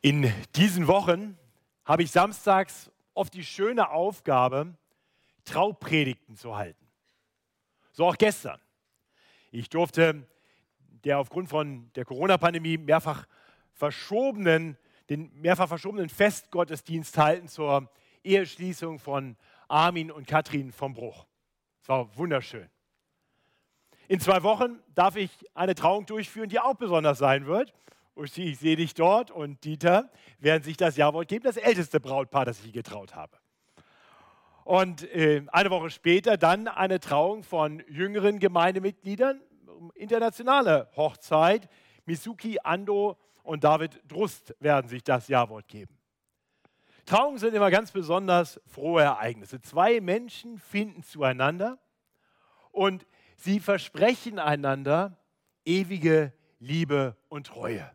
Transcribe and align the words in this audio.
In 0.00 0.32
diesen 0.54 0.86
Wochen 0.86 1.36
habe 1.84 2.04
ich 2.04 2.12
samstags 2.12 2.90
oft 3.14 3.34
die 3.34 3.44
schöne 3.44 3.90
Aufgabe, 3.90 4.76
Traupredigten 5.44 6.36
zu 6.36 6.56
halten. 6.56 6.86
So 7.92 8.06
auch 8.06 8.16
gestern. 8.16 8.60
Ich 9.50 9.68
durfte 9.68 10.26
der 11.04 11.18
aufgrund 11.18 11.48
von 11.48 11.90
der 11.94 12.04
Corona-Pandemie 12.04 12.78
mehrfach 12.78 13.26
verschobenen, 13.72 14.76
den 15.08 15.32
mehrfach 15.40 15.68
verschobenen 15.68 16.08
Festgottesdienst 16.08 17.16
halten 17.18 17.48
zur 17.48 17.90
Eheschließung 18.22 18.98
von 18.98 19.36
Armin 19.66 20.12
und 20.12 20.26
Katrin 20.26 20.70
vom 20.70 20.94
Bruch. 20.94 21.26
Es 21.82 21.88
war 21.88 22.16
wunderschön. 22.16 22.68
In 24.06 24.20
zwei 24.20 24.42
Wochen 24.42 24.78
darf 24.94 25.16
ich 25.16 25.30
eine 25.54 25.74
Trauung 25.74 26.06
durchführen, 26.06 26.48
die 26.48 26.60
auch 26.60 26.74
besonders 26.74 27.18
sein 27.18 27.46
wird. 27.46 27.72
Uschi, 28.18 28.50
ich 28.50 28.58
sehe 28.58 28.74
dich 28.74 28.94
dort 28.94 29.30
und 29.30 29.62
Dieter 29.62 30.10
werden 30.40 30.64
sich 30.64 30.76
das 30.76 30.96
Jawort 30.96 31.28
geben, 31.28 31.44
das 31.44 31.56
älteste 31.56 32.00
Brautpaar, 32.00 32.44
das 32.44 32.58
ich 32.58 32.66
je 32.66 32.72
getraut 32.72 33.14
habe. 33.14 33.38
Und 34.64 35.04
äh, 35.14 35.44
eine 35.48 35.70
Woche 35.70 35.88
später 35.88 36.36
dann 36.36 36.66
eine 36.66 36.98
Trauung 36.98 37.44
von 37.44 37.82
jüngeren 37.88 38.40
Gemeindemitgliedern, 38.40 39.40
internationale 39.94 40.90
Hochzeit. 40.96 41.70
Misuki 42.06 42.58
Ando 42.62 43.16
und 43.44 43.64
David 43.64 44.02
Drust 44.08 44.54
werden 44.58 44.88
sich 44.88 45.04
das 45.04 45.28
Jawort 45.28 45.68
geben. 45.68 45.96
Trauungen 47.06 47.38
sind 47.38 47.54
immer 47.54 47.70
ganz 47.70 47.92
besonders 47.92 48.60
frohe 48.66 49.02
Ereignisse. 49.02 49.62
Zwei 49.62 50.00
Menschen 50.00 50.58
finden 50.58 51.02
zueinander 51.02 51.78
und 52.72 53.06
sie 53.36 53.60
versprechen 53.60 54.38
einander 54.38 55.16
ewige 55.64 56.32
Liebe 56.58 57.16
und 57.28 57.46
Treue 57.46 57.90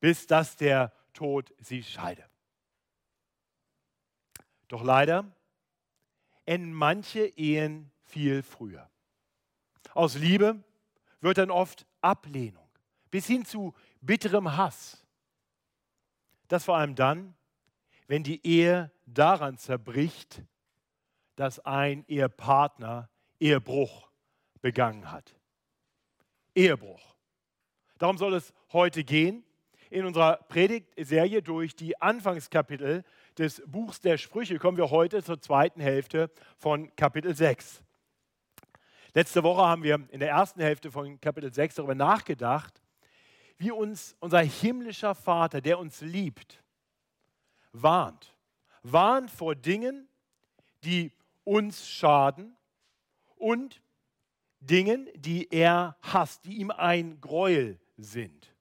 bis 0.00 0.26
dass 0.26 0.56
der 0.56 0.92
Tod 1.12 1.52
sie 1.58 1.82
scheide. 1.82 2.24
Doch 4.68 4.82
leider 4.82 5.24
enden 6.44 6.72
manche 6.72 7.26
Ehen 7.26 7.90
viel 8.04 8.42
früher. 8.42 8.90
Aus 9.94 10.16
Liebe 10.16 10.62
wird 11.20 11.38
dann 11.38 11.50
oft 11.50 11.86
Ablehnung 12.00 12.66
bis 13.10 13.26
hin 13.26 13.46
zu 13.46 13.74
bitterem 14.02 14.58
Hass. 14.58 15.02
Das 16.48 16.64
vor 16.64 16.76
allem 16.76 16.94
dann, 16.94 17.34
wenn 18.06 18.22
die 18.22 18.46
Ehe 18.46 18.92
daran 19.06 19.56
zerbricht, 19.56 20.42
dass 21.34 21.58
ein 21.60 22.04
Ehepartner 22.08 23.08
Ehebruch 23.40 24.10
begangen 24.60 25.10
hat. 25.10 25.34
Ehebruch. 26.54 27.16
Darum 27.96 28.18
soll 28.18 28.34
es 28.34 28.52
heute 28.70 29.02
gehen 29.02 29.45
in 29.96 30.04
unserer 30.04 30.36
Predigtserie 30.48 31.40
durch 31.40 31.74
die 31.74 31.98
Anfangskapitel 32.02 33.02
des 33.38 33.62
Buchs 33.64 33.98
der 33.98 34.18
Sprüche 34.18 34.58
kommen 34.58 34.76
wir 34.76 34.90
heute 34.90 35.22
zur 35.22 35.40
zweiten 35.40 35.80
Hälfte 35.80 36.30
von 36.58 36.94
Kapitel 36.96 37.34
6. 37.34 37.82
Letzte 39.14 39.42
Woche 39.42 39.62
haben 39.62 39.82
wir 39.82 40.06
in 40.10 40.20
der 40.20 40.28
ersten 40.28 40.60
Hälfte 40.60 40.92
von 40.92 41.18
Kapitel 41.18 41.50
6 41.50 41.76
darüber 41.76 41.94
nachgedacht, 41.94 42.82
wie 43.56 43.70
uns 43.70 44.14
unser 44.20 44.40
himmlischer 44.40 45.14
Vater, 45.14 45.62
der 45.62 45.78
uns 45.78 46.02
liebt, 46.02 46.62
warnt. 47.72 48.36
Warnt 48.82 49.30
vor 49.30 49.54
Dingen, 49.54 50.08
die 50.84 51.10
uns 51.42 51.88
schaden 51.88 52.54
und 53.36 53.80
Dingen, 54.60 55.08
die 55.14 55.48
er 55.50 55.96
hasst, 56.02 56.44
die 56.44 56.58
ihm 56.58 56.70
ein 56.70 57.18
Gräuel 57.22 57.80
sind. 57.96 58.55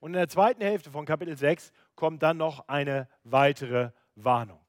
Und 0.00 0.14
in 0.14 0.18
der 0.18 0.28
zweiten 0.28 0.62
Hälfte 0.62 0.90
von 0.90 1.04
Kapitel 1.04 1.36
6 1.36 1.72
kommt 1.94 2.22
dann 2.22 2.38
noch 2.38 2.68
eine 2.68 3.08
weitere 3.22 3.92
Warnung. 4.14 4.60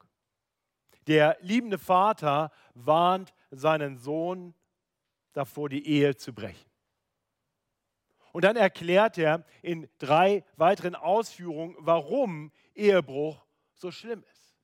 Der 1.06 1.36
liebende 1.40 1.78
Vater 1.78 2.52
warnt 2.74 3.34
seinen 3.50 3.96
Sohn 3.96 4.54
davor, 5.32 5.68
die 5.68 5.86
Ehe 5.86 6.16
zu 6.16 6.32
brechen. 6.32 6.70
Und 8.32 8.44
dann 8.44 8.56
erklärt 8.56 9.18
er 9.18 9.44
in 9.62 9.88
drei 9.98 10.44
weiteren 10.56 10.94
Ausführungen, 10.94 11.76
warum 11.78 12.52
Ehebruch 12.74 13.44
so 13.74 13.90
schlimm 13.90 14.24
ist. 14.32 14.56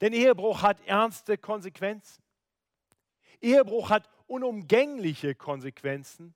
Denn 0.00 0.12
Ehebruch 0.12 0.62
hat 0.62 0.80
ernste 0.86 1.38
Konsequenzen. 1.38 2.22
Ehebruch 3.40 3.90
hat 3.90 4.08
unumgängliche 4.26 5.34
Konsequenzen 5.34 6.34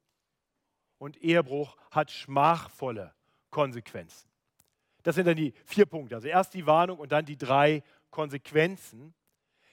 und 0.99 1.19
Ehebruch 1.19 1.77
hat 1.91 2.11
schmachvolle 2.11 3.15
Konsequenzen. 3.55 4.29
Das 5.05 5.15
sind 5.15 5.27
dann 5.27 5.37
die 5.37 5.55
vier 5.65 5.87
Punkte. 5.87 6.17
Also 6.17 6.27
erst 6.27 6.55
die 6.55 6.67
Warnung 6.67 6.99
und 6.99 7.13
dann 7.13 7.25
die 7.25 7.39
drei 7.39 7.85
Konsequenzen. 8.11 9.15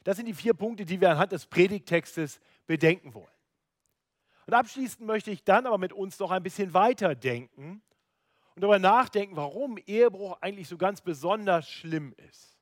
Das 0.03 0.18
sind 0.18 0.28
die 0.28 0.36
vier 0.36 0.53
Punkte, 0.53 0.86
die 0.86 1.02
wir 1.02 1.09
anhand 1.09 1.31
des 1.31 1.47
Predigtextes 1.47 2.40
bedenken 2.68 3.14
wollen. 3.16 3.28
Und 4.46 4.53
abschließend 4.53 5.08
möchte 5.08 5.31
ich 5.31 5.44
dann 5.44 5.66
aber 5.66 5.80
mit 5.80 5.94
uns 5.94 6.19
noch 6.19 6.30
ein 6.30 6.44
bisschen 6.44 6.74
weiter 6.75 7.16
denken 7.16 7.81
und 8.53 8.62
darüber 8.62 8.78
nachdenken, 8.78 9.36
warum 9.36 9.78
Ehebruch 9.80 10.38
eigentlich 10.42 10.68
so 10.68 10.78
ganz 10.78 11.02
besonders 11.02 11.68
schlimm 11.68 12.13
ist. 12.18 12.59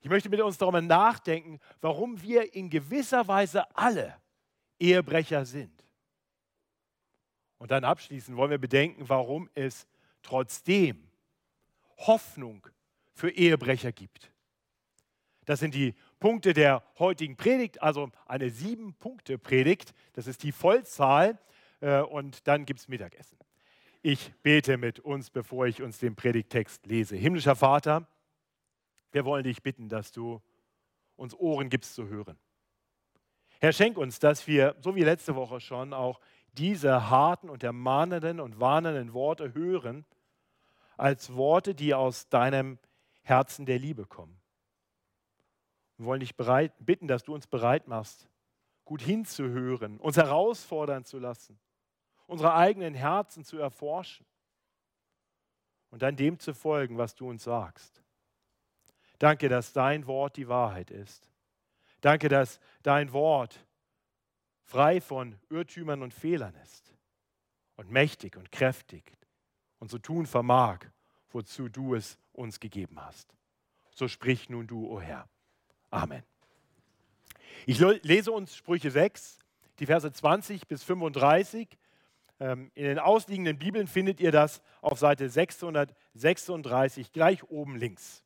Ich 0.00 0.08
möchte 0.08 0.30
mit 0.30 0.40
uns 0.40 0.58
darüber 0.58 0.80
nachdenken, 0.80 1.60
warum 1.80 2.20
wir 2.22 2.54
in 2.54 2.70
gewisser 2.70 3.28
Weise 3.28 3.64
alle 3.76 4.16
Ehebrecher 4.80 5.44
sind. 5.44 5.79
Und 7.60 7.70
dann 7.70 7.84
abschließend 7.84 8.38
wollen 8.38 8.50
wir 8.50 8.58
bedenken, 8.58 9.10
warum 9.10 9.50
es 9.54 9.86
trotzdem 10.22 11.06
Hoffnung 11.98 12.66
für 13.12 13.30
Ehebrecher 13.30 13.92
gibt. 13.92 14.32
Das 15.44 15.60
sind 15.60 15.74
die 15.74 15.94
Punkte 16.20 16.54
der 16.54 16.82
heutigen 16.98 17.36
Predigt, 17.36 17.82
also 17.82 18.10
eine 18.24 18.48
Sieben-Punkte-Predigt. 18.48 19.92
Das 20.14 20.26
ist 20.26 20.42
die 20.42 20.52
Vollzahl 20.52 21.38
äh, 21.80 22.00
und 22.00 22.48
dann 22.48 22.64
gibt 22.64 22.80
es 22.80 22.88
Mittagessen. 22.88 23.36
Ich 24.00 24.32
bete 24.42 24.78
mit 24.78 24.98
uns, 25.00 25.28
bevor 25.28 25.66
ich 25.66 25.82
uns 25.82 25.98
den 25.98 26.16
Predigtext 26.16 26.86
lese. 26.86 27.14
Himmlischer 27.14 27.56
Vater, 27.56 28.08
wir 29.12 29.26
wollen 29.26 29.44
dich 29.44 29.62
bitten, 29.62 29.90
dass 29.90 30.12
du 30.12 30.40
uns 31.16 31.34
Ohren 31.34 31.68
gibst 31.68 31.94
zu 31.94 32.08
hören. 32.08 32.38
Herr, 33.60 33.74
schenk 33.74 33.98
uns, 33.98 34.18
dass 34.18 34.46
wir, 34.46 34.76
so 34.80 34.96
wie 34.96 35.02
letzte 35.02 35.34
Woche 35.34 35.60
schon, 35.60 35.92
auch 35.92 36.20
diese 36.54 37.10
harten 37.10 37.48
und 37.48 37.62
ermahnenden 37.62 38.40
und 38.40 38.60
warnenden 38.60 39.12
Worte 39.12 39.54
hören, 39.54 40.04
als 40.96 41.34
Worte, 41.34 41.74
die 41.74 41.94
aus 41.94 42.28
deinem 42.28 42.78
Herzen 43.22 43.66
der 43.66 43.78
Liebe 43.78 44.06
kommen. 44.06 44.40
Wir 45.96 46.06
wollen 46.06 46.20
dich 46.20 46.36
bereit, 46.36 46.72
bitten, 46.78 47.08
dass 47.08 47.22
du 47.22 47.34
uns 47.34 47.46
bereit 47.46 47.86
machst, 47.86 48.28
gut 48.84 49.02
hinzuhören, 49.02 49.98
uns 49.98 50.16
herausfordern 50.16 51.04
zu 51.04 51.18
lassen, 51.18 51.58
unsere 52.26 52.54
eigenen 52.54 52.94
Herzen 52.94 53.44
zu 53.44 53.58
erforschen 53.58 54.26
und 55.90 56.02
dann 56.02 56.16
dem 56.16 56.38
zu 56.38 56.54
folgen, 56.54 56.98
was 56.98 57.14
du 57.14 57.28
uns 57.28 57.44
sagst. 57.44 58.02
Danke, 59.18 59.48
dass 59.48 59.72
dein 59.72 60.06
Wort 60.06 60.36
die 60.36 60.48
Wahrheit 60.48 60.90
ist. 60.90 61.30
Danke, 62.00 62.28
dass 62.28 62.58
dein 62.82 63.12
Wort 63.12 63.64
frei 64.70 65.00
von 65.00 65.34
Irrtümern 65.50 66.00
und 66.00 66.14
Fehlern 66.14 66.54
ist 66.62 66.94
und 67.74 67.90
mächtig 67.90 68.36
und 68.36 68.52
kräftig 68.52 69.02
und 69.80 69.90
zu 69.90 69.98
tun 69.98 70.26
vermag, 70.26 70.78
wozu 71.30 71.68
du 71.68 71.96
es 71.96 72.18
uns 72.32 72.60
gegeben 72.60 73.00
hast. 73.00 73.34
So 73.90 74.06
sprich 74.06 74.48
nun 74.48 74.68
du, 74.68 74.86
o 74.86 74.94
oh 74.94 75.00
Herr. 75.00 75.28
Amen. 75.90 76.22
Ich 77.66 77.80
lese 77.80 78.30
uns 78.30 78.54
Sprüche 78.54 78.92
6, 78.92 79.40
die 79.80 79.86
Verse 79.86 80.10
20 80.10 80.68
bis 80.68 80.84
35. 80.84 81.76
Ähm, 82.38 82.70
in 82.76 82.84
den 82.84 83.00
ausliegenden 83.00 83.58
Bibeln 83.58 83.88
findet 83.88 84.20
ihr 84.20 84.30
das 84.30 84.62
auf 84.82 85.00
Seite 85.00 85.28
636, 85.28 87.10
gleich 87.10 87.42
oben 87.50 87.76
links. 87.76 88.22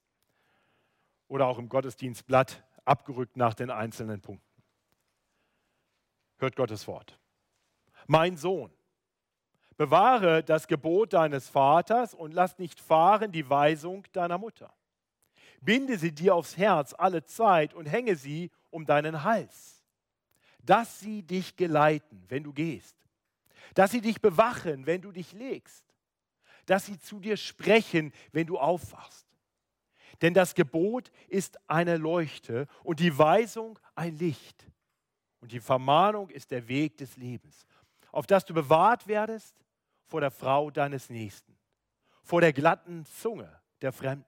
Oder 1.27 1.47
auch 1.47 1.59
im 1.59 1.71
Gottesdienstblatt 1.71 2.63
abgerückt 2.85 3.39
nach 3.39 3.55
den 3.55 3.71
einzelnen 3.71 4.21
Punkten 4.21 4.54
hört 6.39 6.57
Gottes 6.57 6.87
Wort. 6.87 7.19
Mein 8.07 8.37
Sohn, 8.37 8.71
bewahre 9.77 10.43
das 10.43 10.67
Gebot 10.67 11.13
deines 11.13 11.49
Vaters 11.49 12.15
und 12.15 12.35
lass 12.35 12.59
nicht 12.59 12.81
fahren 12.81 13.33
die 13.33 13.49
Weisung 13.49 14.05
deiner 14.13 14.39
Mutter. 14.39 14.73
Binde 15.61 15.99
sie 15.99 16.13
dir 16.13 16.35
aufs 16.35 16.57
Herz 16.57 16.95
alle 16.97 17.25
Zeit 17.25 17.75
und 17.75 17.87
hänge 17.87 18.17
sie 18.17 18.51
um 18.71 18.85
deinen 18.85 19.25
Hals, 19.25 19.83
dass 20.63 21.01
sie 21.01 21.23
dich 21.23 21.57
geleiten, 21.57 22.25
wenn 22.29 22.45
du 22.45 22.53
gehst, 22.53 22.97
dass 23.75 23.91
sie 23.91 24.01
dich 24.01 24.21
bewachen, 24.21 24.87
wenn 24.87 25.01
du 25.01 25.11
dich 25.11 25.33
legst, 25.33 25.85
dass 26.67 26.87
sie 26.87 26.99
zu 26.99 27.21
dir 27.21 27.37
sprechen, 27.37 28.13
wenn 28.33 28.47
du 28.47 28.59
aufwachst. 28.59 29.27
Denn 30.23 30.35
das 30.35 30.55
Gebot 30.55 31.11
ist 31.29 31.59
eine 31.69 31.97
Leuchte 31.97 32.67
und 32.83 33.01
die 33.01 33.17
Weisung 33.19 33.79
ein 33.95 34.17
Licht 34.17 34.67
und 35.45 35.53
die 35.53 35.61
Vermahnung 35.61 36.31
ist 36.31 36.53
der 36.53 36.69
Weg 36.69 36.97
des 36.97 37.19
Lebens, 37.19 37.67
auf 38.13 38.27
dass 38.27 38.47
du 38.47 38.55
bewahrt 38.55 39.07
werdest 39.07 39.55
vor 40.07 40.23
der 40.23 40.31
Frau 40.31 40.71
deines 40.71 41.11
Nächsten, 41.11 41.55
vor 42.23 42.41
der 42.41 42.55
glatten 42.55 43.05
Zunge 43.05 43.61
der 43.83 43.93
Fremden. 43.93 44.25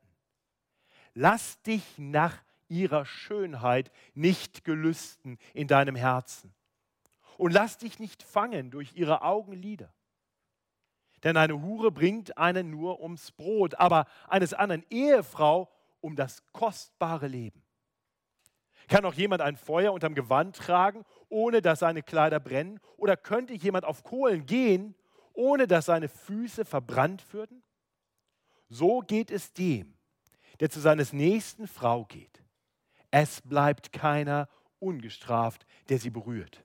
Lass 1.15 1.63
dich 1.63 1.83
nach 1.97 2.37
ihrer 2.69 3.07
Schönheit 3.07 3.91
nicht 4.13 4.63
gelüsten 4.63 5.39
in 5.55 5.69
deinem 5.69 5.97
Herzen. 5.97 6.53
Und 7.39 7.55
lass 7.55 7.79
dich 7.79 7.99
nicht 7.99 8.23
fangen 8.23 8.71
durch 8.71 8.93
ihre 8.93 9.23
Augenlider. 9.23 9.91
Denn 11.23 11.39
eine 11.39 11.63
Hure 11.63 11.93
bringt 11.93 12.37
einen 12.37 12.69
nur 12.69 13.01
ums 13.01 13.33
Brot, 13.33 13.75
aber 13.77 14.05
eines 14.29 14.53
anderen 14.53 14.85
Ehefrau 14.91 15.73
um 16.03 16.15
das 16.15 16.43
kostbare 16.53 17.27
Leben. 17.27 17.66
Kann 18.89 19.05
auch 19.05 19.15
jemand 19.15 19.43
ein 19.43 19.57
Feuer 19.57 19.93
unterm 19.93 20.15
Gewand 20.15 20.57
tragen, 20.57 21.05
ohne 21.29 21.61
dass 21.61 21.81
seine 21.81 22.03
Kleider 22.03 22.39
brennen? 22.39 22.81
Oder 22.97 23.17
könnte 23.17 23.55
jemand 23.55 23.85
auf 23.85 24.05
Kohlen 24.05 24.47
gehen, 24.47 24.95
ohne 25.33 25.67
dass 25.67 25.87
seine 25.87 26.09
Füße 26.09 26.65
verbrannt 26.65 27.33
würden? 27.33 27.63
So 28.69 29.01
geht 29.01 29.31
es 29.31 29.53
dem, 29.53 29.95
der 30.61 30.71
zu 30.71 30.81
seines 30.81 31.13
nächsten 31.13 31.67
Frau 31.67 32.05
geht. 32.05 32.43
Es 33.11 33.41
bleibt 33.41 33.93
keiner 33.93 34.49
ungestraft, 34.79 35.67
der 35.89 35.99
sie 35.99 36.11
berührt. 36.11 36.65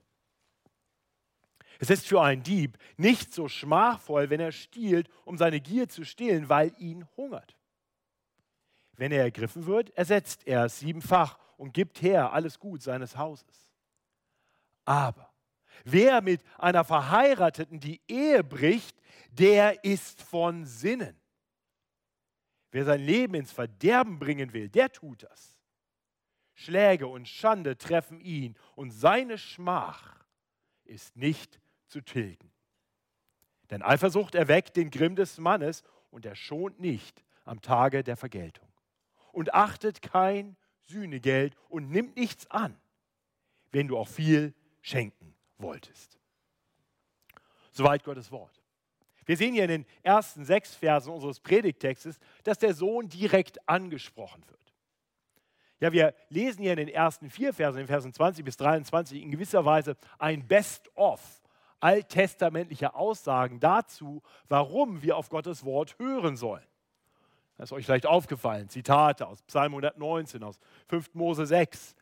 Es 1.78 1.90
ist 1.90 2.06
für 2.06 2.22
einen 2.22 2.44
Dieb 2.44 2.78
nicht 2.96 3.34
so 3.34 3.48
schmachvoll, 3.48 4.30
wenn 4.30 4.38
er 4.38 4.52
stiehlt, 4.52 5.08
um 5.24 5.36
seine 5.36 5.60
Gier 5.60 5.88
zu 5.88 6.04
stillen, 6.04 6.48
weil 6.48 6.72
ihn 6.78 7.06
hungert. 7.16 7.56
Wenn 8.96 9.10
er 9.10 9.22
ergriffen 9.22 9.66
wird, 9.66 9.90
ersetzt 9.96 10.46
er 10.46 10.66
es 10.66 10.78
siebenfach 10.78 11.38
und 11.62 11.72
gibt 11.72 12.02
her 12.02 12.32
alles 12.32 12.58
Gut 12.58 12.82
seines 12.82 13.16
Hauses. 13.16 13.70
Aber 14.84 15.32
wer 15.84 16.20
mit 16.20 16.42
einer 16.58 16.82
Verheirateten 16.82 17.78
die 17.78 18.00
Ehe 18.08 18.42
bricht, 18.42 19.00
der 19.30 19.84
ist 19.84 20.22
von 20.22 20.66
Sinnen. 20.66 21.16
Wer 22.72 22.84
sein 22.84 23.00
Leben 23.00 23.34
ins 23.34 23.52
Verderben 23.52 24.18
bringen 24.18 24.52
will, 24.52 24.68
der 24.68 24.90
tut 24.90 25.22
das. 25.22 25.60
Schläge 26.54 27.06
und 27.06 27.28
Schande 27.28 27.78
treffen 27.78 28.20
ihn 28.20 28.56
und 28.74 28.90
seine 28.90 29.38
Schmach 29.38 30.26
ist 30.82 31.16
nicht 31.16 31.60
zu 31.86 32.00
tilgen. 32.00 32.50
Denn 33.70 33.82
Eifersucht 33.82 34.34
erweckt 34.34 34.74
den 34.76 34.90
Grimm 34.90 35.14
des 35.14 35.38
Mannes 35.38 35.84
und 36.10 36.26
er 36.26 36.34
schont 36.34 36.80
nicht 36.80 37.22
am 37.44 37.60
Tage 37.60 38.02
der 38.02 38.16
Vergeltung 38.16 38.68
und 39.30 39.54
achtet 39.54 40.02
kein 40.02 40.56
Sühnegeld 40.86 41.54
und 41.68 41.90
nimmt 41.90 42.16
nichts 42.16 42.50
an, 42.50 42.76
wenn 43.70 43.88
du 43.88 43.98
auch 43.98 44.08
viel 44.08 44.54
schenken 44.80 45.34
wolltest. 45.58 46.18
Soweit 47.72 48.04
Gottes 48.04 48.30
Wort. 48.30 48.60
Wir 49.24 49.36
sehen 49.36 49.54
hier 49.54 49.64
in 49.64 49.70
den 49.70 49.86
ersten 50.02 50.44
sechs 50.44 50.74
Versen 50.74 51.12
unseres 51.12 51.40
Predigtextes, 51.40 52.18
dass 52.42 52.58
der 52.58 52.74
Sohn 52.74 53.08
direkt 53.08 53.68
angesprochen 53.68 54.42
wird. 54.48 54.58
Ja, 55.80 55.92
wir 55.92 56.14
lesen 56.28 56.62
hier 56.62 56.72
in 56.72 56.78
den 56.78 56.88
ersten 56.88 57.30
vier 57.30 57.52
Versen, 57.52 57.80
in 57.80 57.86
Versen 57.86 58.12
20 58.12 58.44
bis 58.44 58.56
23, 58.56 59.22
in 59.22 59.30
gewisser 59.30 59.64
Weise 59.64 59.96
ein 60.18 60.46
Best-of 60.46 61.42
alttestamentlicher 61.80 62.94
Aussagen 62.94 63.58
dazu, 63.58 64.22
warum 64.48 65.02
wir 65.02 65.16
auf 65.16 65.28
Gottes 65.28 65.64
Wort 65.64 65.98
hören 65.98 66.36
sollen. 66.36 66.64
Das 67.62 67.70
ist 67.70 67.76
euch 67.76 67.84
vielleicht 67.84 68.06
aufgefallen. 68.06 68.68
Zitate 68.68 69.24
aus 69.24 69.40
Psalm 69.42 69.74
119, 69.74 70.42
aus 70.42 70.58
5. 70.88 71.14
Mose 71.14 71.46
6. 71.46 71.94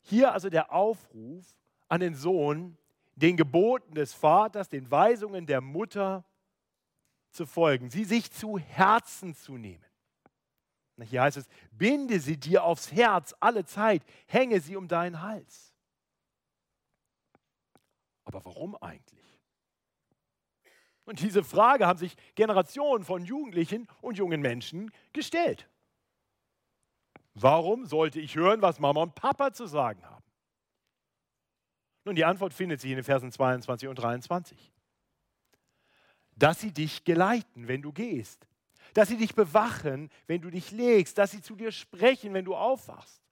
Hier 0.00 0.32
also 0.32 0.50
der 0.50 0.72
Aufruf 0.72 1.46
an 1.86 2.00
den 2.00 2.16
Sohn, 2.16 2.76
den 3.14 3.36
Geboten 3.36 3.94
des 3.94 4.12
Vaters, 4.12 4.68
den 4.68 4.90
Weisungen 4.90 5.46
der 5.46 5.60
Mutter 5.60 6.24
zu 7.30 7.46
folgen, 7.46 7.90
sie 7.90 8.02
sich 8.02 8.32
zu 8.32 8.58
Herzen 8.58 9.36
zu 9.36 9.56
nehmen. 9.56 9.86
Hier 11.02 11.22
heißt 11.22 11.36
es, 11.36 11.46
binde 11.70 12.18
sie 12.18 12.38
dir 12.38 12.64
aufs 12.64 12.90
Herz 12.90 13.36
alle 13.38 13.64
Zeit, 13.64 14.02
hänge 14.26 14.58
sie 14.58 14.74
um 14.74 14.88
deinen 14.88 15.22
Hals. 15.22 15.72
Aber 18.24 18.44
warum 18.44 18.74
eigentlich? 18.82 19.27
Und 21.08 21.20
diese 21.20 21.42
Frage 21.42 21.86
haben 21.86 21.98
sich 21.98 22.14
Generationen 22.34 23.02
von 23.02 23.24
Jugendlichen 23.24 23.88
und 24.02 24.18
jungen 24.18 24.42
Menschen 24.42 24.90
gestellt. 25.14 25.66
Warum 27.32 27.86
sollte 27.86 28.20
ich 28.20 28.36
hören, 28.36 28.60
was 28.60 28.78
Mama 28.78 29.00
und 29.00 29.14
Papa 29.14 29.54
zu 29.54 29.66
sagen 29.66 30.04
haben? 30.04 30.22
Nun, 32.04 32.14
die 32.14 32.26
Antwort 32.26 32.52
findet 32.52 32.82
sich 32.82 32.90
in 32.90 32.96
den 32.96 33.04
Versen 33.04 33.32
22 33.32 33.88
und 33.88 33.94
23. 33.94 34.70
Dass 36.36 36.60
sie 36.60 36.72
dich 36.72 37.04
geleiten, 37.04 37.68
wenn 37.68 37.80
du 37.80 37.90
gehst. 37.90 38.46
Dass 38.92 39.08
sie 39.08 39.16
dich 39.16 39.34
bewachen, 39.34 40.10
wenn 40.26 40.42
du 40.42 40.50
dich 40.50 40.72
legst. 40.72 41.16
Dass 41.16 41.30
sie 41.30 41.40
zu 41.40 41.56
dir 41.56 41.72
sprechen, 41.72 42.34
wenn 42.34 42.44
du 42.44 42.54
aufwachst. 42.54 43.22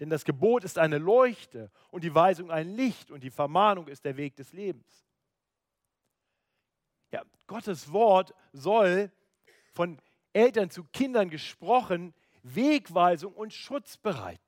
Denn 0.00 0.08
das 0.08 0.24
Gebot 0.24 0.64
ist 0.64 0.78
eine 0.78 0.96
Leuchte 0.96 1.70
und 1.90 2.02
die 2.02 2.14
Weisung 2.14 2.50
ein 2.50 2.74
Licht 2.74 3.10
und 3.10 3.22
die 3.22 3.30
Vermahnung 3.30 3.88
ist 3.88 4.06
der 4.06 4.16
Weg 4.16 4.36
des 4.36 4.54
Lebens. 4.54 5.07
Ja, 7.10 7.22
Gottes 7.46 7.92
Wort 7.92 8.34
soll 8.52 9.10
von 9.72 10.00
Eltern 10.32 10.70
zu 10.70 10.84
Kindern 10.84 11.30
gesprochen 11.30 12.14
Wegweisung 12.42 13.34
und 13.34 13.52
Schutz 13.52 13.96
bereiten. 13.96 14.42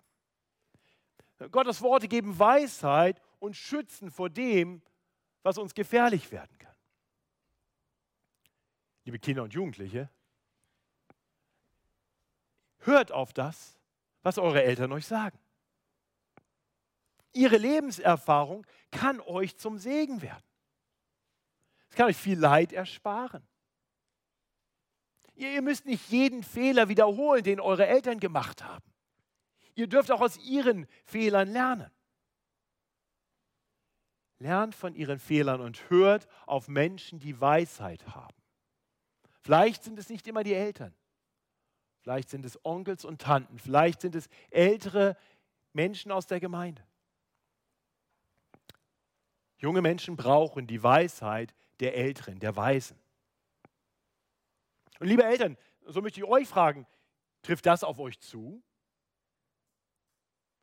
Gottes 1.51 1.81
Worte 1.81 2.07
geben 2.09 2.39
Weisheit 2.39 3.21
und 3.39 3.57
schützen 3.57 4.11
vor 4.11 4.29
dem, 4.29 4.83
was 5.43 5.57
uns 5.57 5.75
gefährlich 5.75 6.31
werden 6.31 6.57
kann. 6.59 6.75
Liebe 9.05 9.19
Kinder 9.19 9.43
und 9.43 9.55
Jugendliche, 9.55 10.11
hört 12.81 13.12
auf 13.12 13.33
das, 13.33 13.79
was 14.23 14.37
eure 14.37 14.62
Eltern 14.62 14.93
euch 14.93 15.07
sagen. 15.07 15.39
Ihre 17.33 17.57
Lebenserfahrung 17.57 18.67
kann 18.91 19.21
euch 19.21 19.57
zum 19.57 19.79
Segen 19.79 20.21
werden. 20.21 20.50
Es 21.91 21.97
kann 21.97 22.07
euch 22.07 22.17
viel 22.17 22.39
Leid 22.39 22.73
ersparen. 22.73 23.47
Ihr, 25.35 25.53
ihr 25.53 25.63
müsst 25.63 25.87
nicht 25.87 26.09
jeden 26.11 26.43
Fehler 26.43 26.89
wiederholen, 26.89 27.43
den 27.43 27.61
eure 27.61 27.87
Eltern 27.87 28.21
gemacht 28.21 28.63
haben. 28.63 28.85
Ihr 29.75 29.89
dürft 29.89 30.11
auch 30.11 30.21
aus 30.21 30.39
ihren 30.39 30.87
Fehlern 31.05 31.51
lernen. 31.51 31.91
Lernt 34.39 34.75
von 34.75 34.95
ihren 34.95 35.19
Fehlern 35.19 35.61
und 35.61 35.91
hört 35.91 36.29
auf 36.47 36.69
Menschen, 36.69 37.19
die 37.19 37.41
Weisheit 37.41 38.07
haben. 38.07 38.37
Vielleicht 39.41 39.83
sind 39.83 39.99
es 39.99 40.09
nicht 40.09 40.26
immer 40.26 40.45
die 40.45 40.55
Eltern. 40.55 40.95
Vielleicht 42.00 42.31
sind 42.31 42.47
es 42.47 42.64
Onkels 42.64 43.05
und 43.05 43.21
Tanten. 43.21 43.59
Vielleicht 43.59 44.00
sind 44.00 44.14
es 44.14 44.29
ältere 44.50 45.17
Menschen 45.73 46.12
aus 46.12 46.26
der 46.26 46.41
Gemeinde. 46.41 46.87
Junge 49.59 49.83
Menschen 49.83 50.17
brauchen 50.17 50.67
die 50.67 50.83
Weisheit 50.83 51.55
der 51.81 51.97
Älteren, 51.97 52.39
der 52.39 52.55
Weisen. 52.57 52.99
Und 54.99 55.07
liebe 55.07 55.25
Eltern, 55.25 55.57
so 55.87 56.03
möchte 56.03 56.21
ich 56.21 56.27
euch 56.27 56.47
fragen, 56.47 56.87
trifft 57.43 57.67
das 57.67 57.83
auf 57.83 57.99
euch 57.99 58.21
zu? 58.21 58.63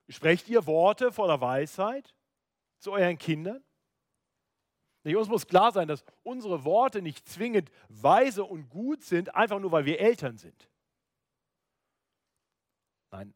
Sprecht 0.09 0.47
ihr 0.47 0.65
Worte 0.65 1.11
voller 1.11 1.41
Weisheit 1.41 2.13
zu 2.79 2.91
euren 2.91 3.17
Kindern? 3.17 3.63
Uns 5.03 5.29
muss 5.29 5.47
klar 5.47 5.71
sein, 5.71 5.87
dass 5.87 6.03
unsere 6.23 6.65
Worte 6.65 7.01
nicht 7.01 7.27
zwingend 7.29 7.71
weise 7.87 8.43
und 8.43 8.69
gut 8.69 9.03
sind, 9.03 9.33
einfach 9.35 9.59
nur 9.59 9.71
weil 9.71 9.85
wir 9.85 9.99
Eltern 9.99 10.37
sind. 10.37 10.69
Nein, 13.11 13.33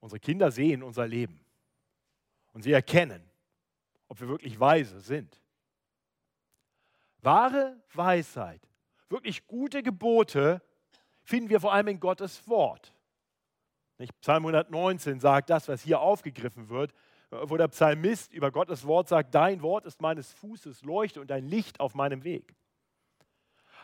unsere 0.00 0.18
Kinder 0.18 0.50
sehen 0.50 0.82
unser 0.82 1.06
Leben 1.06 1.44
und 2.52 2.62
sie 2.62 2.72
erkennen, 2.72 3.22
ob 4.08 4.20
wir 4.20 4.28
wirklich 4.28 4.58
weise 4.58 5.00
sind. 5.00 5.40
Wahre 7.22 7.80
Weisheit, 7.92 8.60
wirklich 9.08 9.46
gute 9.46 9.82
Gebote 9.82 10.62
finden 11.22 11.50
wir 11.50 11.60
vor 11.60 11.72
allem 11.72 11.88
in 11.88 12.00
Gottes 12.00 12.46
Wort. 12.48 12.94
Psalm 14.20 14.46
119 14.46 15.20
sagt 15.20 15.50
das, 15.50 15.68
was 15.68 15.82
hier 15.82 16.00
aufgegriffen 16.00 16.70
wird, 16.70 16.94
wo 17.30 17.56
der 17.56 17.68
Psalmist 17.68 18.32
über 18.32 18.50
Gottes 18.50 18.86
Wort 18.86 19.08
sagt, 19.08 19.34
dein 19.34 19.62
Wort 19.62 19.84
ist 19.84 20.00
meines 20.00 20.32
Fußes 20.32 20.82
Leuchte 20.82 21.20
und 21.20 21.30
ein 21.30 21.44
Licht 21.44 21.80
auf 21.80 21.94
meinem 21.94 22.24
Weg. 22.24 22.54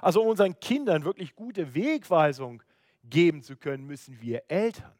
Also 0.00 0.22
um 0.22 0.28
unseren 0.28 0.58
Kindern 0.58 1.04
wirklich 1.04 1.34
gute 1.34 1.74
Wegweisung 1.74 2.62
geben 3.04 3.42
zu 3.42 3.56
können, 3.56 3.86
müssen 3.86 4.20
wir 4.20 4.42
Eltern 4.48 4.92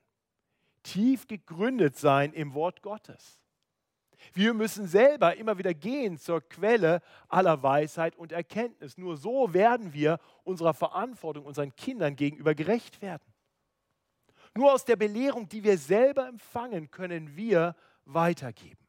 tief 0.83 1.27
gegründet 1.27 1.97
sein 1.97 2.33
im 2.33 2.55
Wort 2.55 2.83
Gottes. 2.83 3.43
Wir 4.33 4.55
müssen 4.55 4.87
selber 4.87 5.37
immer 5.37 5.59
wieder 5.59 5.75
gehen 5.75 6.19
zur 6.19 6.41
Quelle 6.41 7.03
aller 7.29 7.63
Weisheit 7.63 8.17
und 8.17 8.33
Erkenntnis. 8.33 8.99
Nur 8.99 9.17
so 9.17 9.53
werden 9.53 9.93
wir 9.93 10.19
unserer 10.45 10.75
Verantwortung 10.75 11.45
unseren 11.45 11.75
Kindern 11.77 12.17
gegenüber 12.17 12.55
gerecht 12.55 13.03
werden. 13.03 13.33
Nur 14.55 14.73
aus 14.73 14.85
der 14.85 14.97
Belehrung, 14.97 15.49
die 15.49 15.63
wir 15.63 15.77
selber 15.77 16.29
empfangen, 16.29 16.91
können 16.91 17.37
wir 17.37 17.77
weitergeben, 18.07 18.87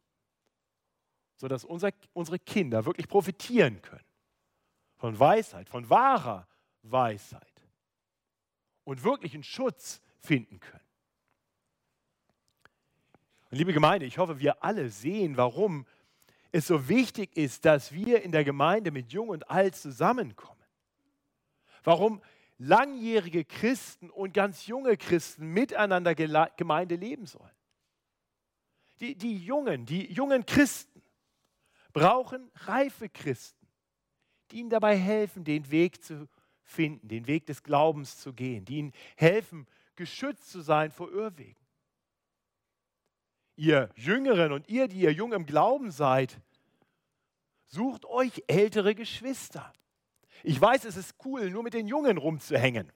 sodass 1.36 1.66
unser, 1.66 1.92
unsere 2.14 2.40
Kinder 2.40 2.86
wirklich 2.86 3.08
profitieren 3.08 3.82
können 3.82 4.06
von 4.96 5.20
Weisheit, 5.20 5.70
von 5.70 5.90
wahrer 5.90 6.48
Weisheit 6.84 7.68
und 8.84 9.04
wirklichen 9.04 9.44
Schutz 9.44 10.02
finden 10.20 10.60
können. 10.60 10.87
Und 13.50 13.58
liebe 13.58 13.74
Gemeinde, 13.74 14.06
ich 14.06 14.18
hoffe, 14.18 14.40
wir 14.40 14.64
alle 14.64 14.90
sehen, 14.90 15.38
warum 15.38 15.86
es 16.52 16.68
so 16.68 16.90
wichtig 16.90 17.36
ist, 17.36 17.66
dass 17.66 17.92
wir 17.92 18.22
in 18.22 18.32
der 18.32 18.44
Gemeinde 18.44 18.92
mit 18.92 19.12
Jung 19.12 19.30
und 19.30 19.50
Alt 19.50 19.76
zusammenkommen. 19.76 20.64
Warum 21.84 22.22
langjährige 22.58 23.46
Christen 23.46 24.10
und 24.10 24.34
ganz 24.34 24.68
junge 24.68 24.98
Christen 24.98 25.48
miteinander 25.48 26.16
Gemeinde 26.16 26.96
leben 26.96 27.26
sollen. 27.26 27.52
Die, 29.00 29.16
die 29.16 29.38
Jungen, 29.38 29.86
die 29.86 30.12
jungen 30.12 30.46
Christen 30.46 31.04
brauchen 31.94 32.50
reife 32.56 33.10
Christen, 33.10 33.68
die 34.50 34.60
ihnen 34.60 34.70
dabei 34.70 34.98
helfen, 34.98 35.44
den 35.44 35.70
Weg 35.70 36.04
zu 36.04 36.28
finden, 36.64 37.08
den 37.08 37.28
Weg 37.28 37.46
des 37.46 37.62
Glaubens 37.62 38.18
zu 38.18 38.34
gehen, 38.34 38.66
die 38.66 38.78
ihnen 38.78 38.94
helfen, 39.16 39.68
geschützt 39.96 40.50
zu 40.50 40.62
sein 40.62 40.92
vor 40.92 41.12
Irrwegen. 41.12 41.67
Ihr 43.58 43.90
Jüngeren 43.96 44.54
und 44.54 44.70
ihr, 44.70 44.88
die 44.88 45.02
ihr 45.02 45.12
jung 45.12 45.34
im 45.34 45.46
Glauben 45.46 45.92
seid, 45.92 46.40
sucht 47.66 48.06
euch 48.06 48.44
ältere 48.48 48.96
Geschwister. 48.96 49.74
Ich 50.44 50.62
weiß, 50.62 50.86
es 50.86 50.96
ist 50.96 51.16
cool, 51.26 51.50
nur 51.50 51.64
mit 51.64 51.74
den 51.74 51.88
Jungen 51.88 52.18
rumzuhängen. 52.18 52.92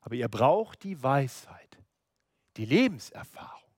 Aber 0.00 0.16
ihr 0.16 0.28
braucht 0.28 0.82
die 0.82 1.00
Weisheit, 1.00 1.78
die 2.56 2.64
Lebenserfahrung, 2.64 3.72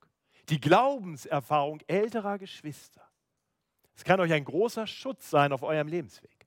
die 0.48 0.60
Glaubenserfahrung 0.60 1.80
älterer 1.86 2.38
Geschwister. 2.38 3.06
Es 3.94 4.04
kann 4.04 4.20
euch 4.20 4.32
ein 4.32 4.44
großer 4.44 4.86
Schutz 4.86 5.28
sein 5.28 5.52
auf 5.52 5.62
eurem 5.62 5.86
Lebensweg. 5.86 6.46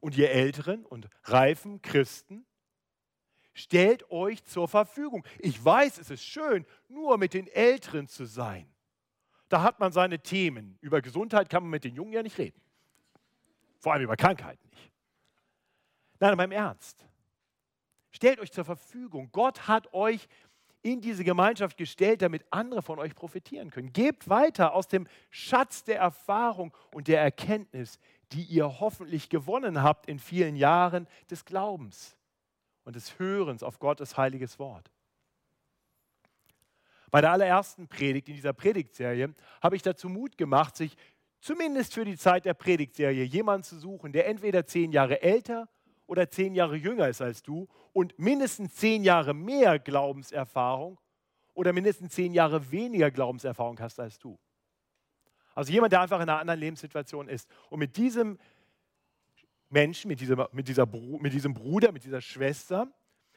Und 0.00 0.16
ihr 0.16 0.32
älteren 0.32 0.84
und 0.84 1.08
reifen 1.22 1.80
Christen, 1.80 2.44
stellt 3.54 4.10
euch 4.10 4.44
zur 4.44 4.68
Verfügung. 4.68 5.24
Ich 5.38 5.62
weiß, 5.62 5.98
es 5.98 6.10
ist 6.10 6.24
schön, 6.24 6.66
nur 6.88 7.18
mit 7.18 7.34
den 7.34 7.46
Älteren 7.48 8.08
zu 8.08 8.24
sein. 8.24 8.72
Da 9.48 9.62
hat 9.62 9.80
man 9.80 9.92
seine 9.92 10.18
Themen. 10.20 10.78
Über 10.80 11.02
Gesundheit 11.02 11.50
kann 11.50 11.62
man 11.64 11.70
mit 11.70 11.84
den 11.84 11.94
Jungen 11.94 12.12
ja 12.12 12.22
nicht 12.22 12.38
reden. 12.38 12.60
Vor 13.78 13.92
allem 13.92 14.04
über 14.04 14.16
Krankheiten 14.16 14.66
nicht. 14.70 14.92
Nein, 16.20 16.32
aber 16.32 16.44
im 16.44 16.52
Ernst. 16.52 17.04
Stellt 18.12 18.38
euch 18.40 18.52
zur 18.52 18.64
Verfügung. 18.64 19.30
Gott 19.32 19.66
hat 19.68 19.92
euch 19.92 20.28
in 20.82 21.00
diese 21.00 21.24
Gemeinschaft 21.24 21.76
gestellt, 21.76 22.22
damit 22.22 22.44
andere 22.50 22.82
von 22.82 22.98
euch 22.98 23.14
profitieren 23.14 23.70
können. 23.70 23.92
Gebt 23.92 24.28
weiter 24.28 24.74
aus 24.74 24.88
dem 24.88 25.06
Schatz 25.30 25.84
der 25.84 25.98
Erfahrung 25.98 26.74
und 26.92 27.08
der 27.08 27.20
Erkenntnis, 27.20 27.98
die 28.32 28.42
ihr 28.44 28.80
hoffentlich 28.80 29.28
gewonnen 29.28 29.82
habt 29.82 30.06
in 30.06 30.18
vielen 30.18 30.56
Jahren 30.56 31.06
des 31.30 31.44
Glaubens 31.44 32.16
und 32.84 32.96
des 32.96 33.18
Hörens 33.18 33.62
auf 33.62 33.78
Gottes 33.78 34.16
heiliges 34.16 34.58
Wort. 34.58 34.90
Bei 37.10 37.20
der 37.20 37.30
allerersten 37.32 37.88
Predigt 37.88 38.28
in 38.28 38.34
dieser 38.34 38.54
Predigtserie 38.54 39.34
habe 39.62 39.76
ich 39.76 39.82
dazu 39.82 40.08
Mut 40.08 40.38
gemacht, 40.38 40.76
sich 40.76 40.96
zumindest 41.40 41.92
für 41.94 42.04
die 42.04 42.16
Zeit 42.16 42.46
der 42.46 42.54
Predigtserie 42.54 43.24
jemanden 43.24 43.64
zu 43.64 43.78
suchen, 43.78 44.12
der 44.12 44.26
entweder 44.26 44.64
zehn 44.64 44.92
Jahre 44.92 45.20
älter 45.22 45.68
oder 46.06 46.30
zehn 46.30 46.54
Jahre 46.54 46.76
jünger 46.76 47.08
ist 47.08 47.20
als 47.20 47.42
du 47.42 47.68
und 47.92 48.18
mindestens 48.18 48.74
zehn 48.76 49.04
Jahre 49.04 49.34
mehr 49.34 49.78
Glaubenserfahrung 49.78 50.98
oder 51.54 51.72
mindestens 51.72 52.14
zehn 52.14 52.32
Jahre 52.32 52.70
weniger 52.70 53.10
Glaubenserfahrung 53.10 53.78
hast 53.80 54.00
als 54.00 54.18
du. 54.18 54.38
Also 55.54 55.72
jemand, 55.72 55.92
der 55.92 56.00
einfach 56.00 56.20
in 56.20 56.28
einer 56.28 56.38
anderen 56.38 56.60
Lebenssituation 56.60 57.28
ist. 57.28 57.48
Und 57.68 57.78
mit 57.78 57.96
diesem 57.96 58.38
Menschen, 59.72 60.08
mit, 60.08 60.20
dieser, 60.20 60.48
mit, 60.52 60.68
dieser, 60.68 60.86
mit 60.86 61.32
diesem 61.32 61.54
Bruder, 61.54 61.92
mit 61.92 62.04
dieser 62.04 62.20
Schwester, 62.20 62.92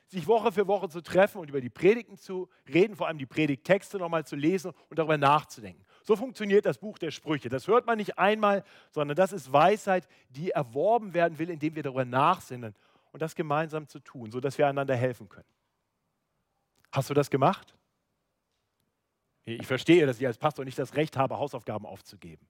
sich 0.08 0.27
Woche 0.27 0.51
für 0.51 0.68
Woche 0.68 0.88
zu 0.89 1.01
treffen 1.01 1.39
und 1.39 1.50
über 1.50 1.62
die 1.62 1.70
Predigten 1.70 2.18
zu 2.18 2.50
reden, 2.72 2.96
vor 2.96 3.08
allem 3.08 3.18
die 3.18 3.25
Predigttexte 3.25 3.98
nochmal 3.98 4.25
zu 4.25 4.36
lesen 4.36 4.72
und 4.89 5.00
darüber 5.00 5.18
nachzudenken. 5.18 5.84
So 6.04 6.15
funktioniert 6.15 6.65
das 6.65 6.77
Buch 6.77 7.00
der 7.00 7.10
Sprüche. 7.10 7.50
Das 7.50 7.68
hört 7.68 7.88
man 7.88 7.98
nicht 7.98 8.20
einmal, 8.20 8.63
sondern 8.92 9.15
das 9.15 9.34
ist 9.34 9.51
Weisheit, 9.51 10.08
die 10.30 10.51
erworben 10.51 11.13
werden 11.13 11.39
will, 11.39 11.50
indem 11.50 11.75
wir 11.75 11.84
darüber 11.84 12.06
nachsinnen 12.06 12.75
und 13.12 13.22
das 13.22 13.34
gemeinsam 13.34 13.88
zu 13.88 14.00
tun, 14.00 14.30
sodass 14.30 14.58
wir 14.58 14.68
einander 14.68 14.96
helfen 14.96 15.27
können. 15.27 15.48
Hast 16.92 17.10
du 17.10 17.13
das 17.13 17.30
gemacht? 17.30 17.75
Ich 19.46 19.68
verstehe, 19.68 20.06
dass 20.06 20.20
ich 20.20 20.27
als 20.27 20.38
Pastor 20.38 20.65
nicht 20.65 20.77
das 20.77 20.96
Recht 20.96 21.18
habe, 21.18 21.38
Hausaufgaben 21.38 21.86
aufzugeben. 21.86 22.48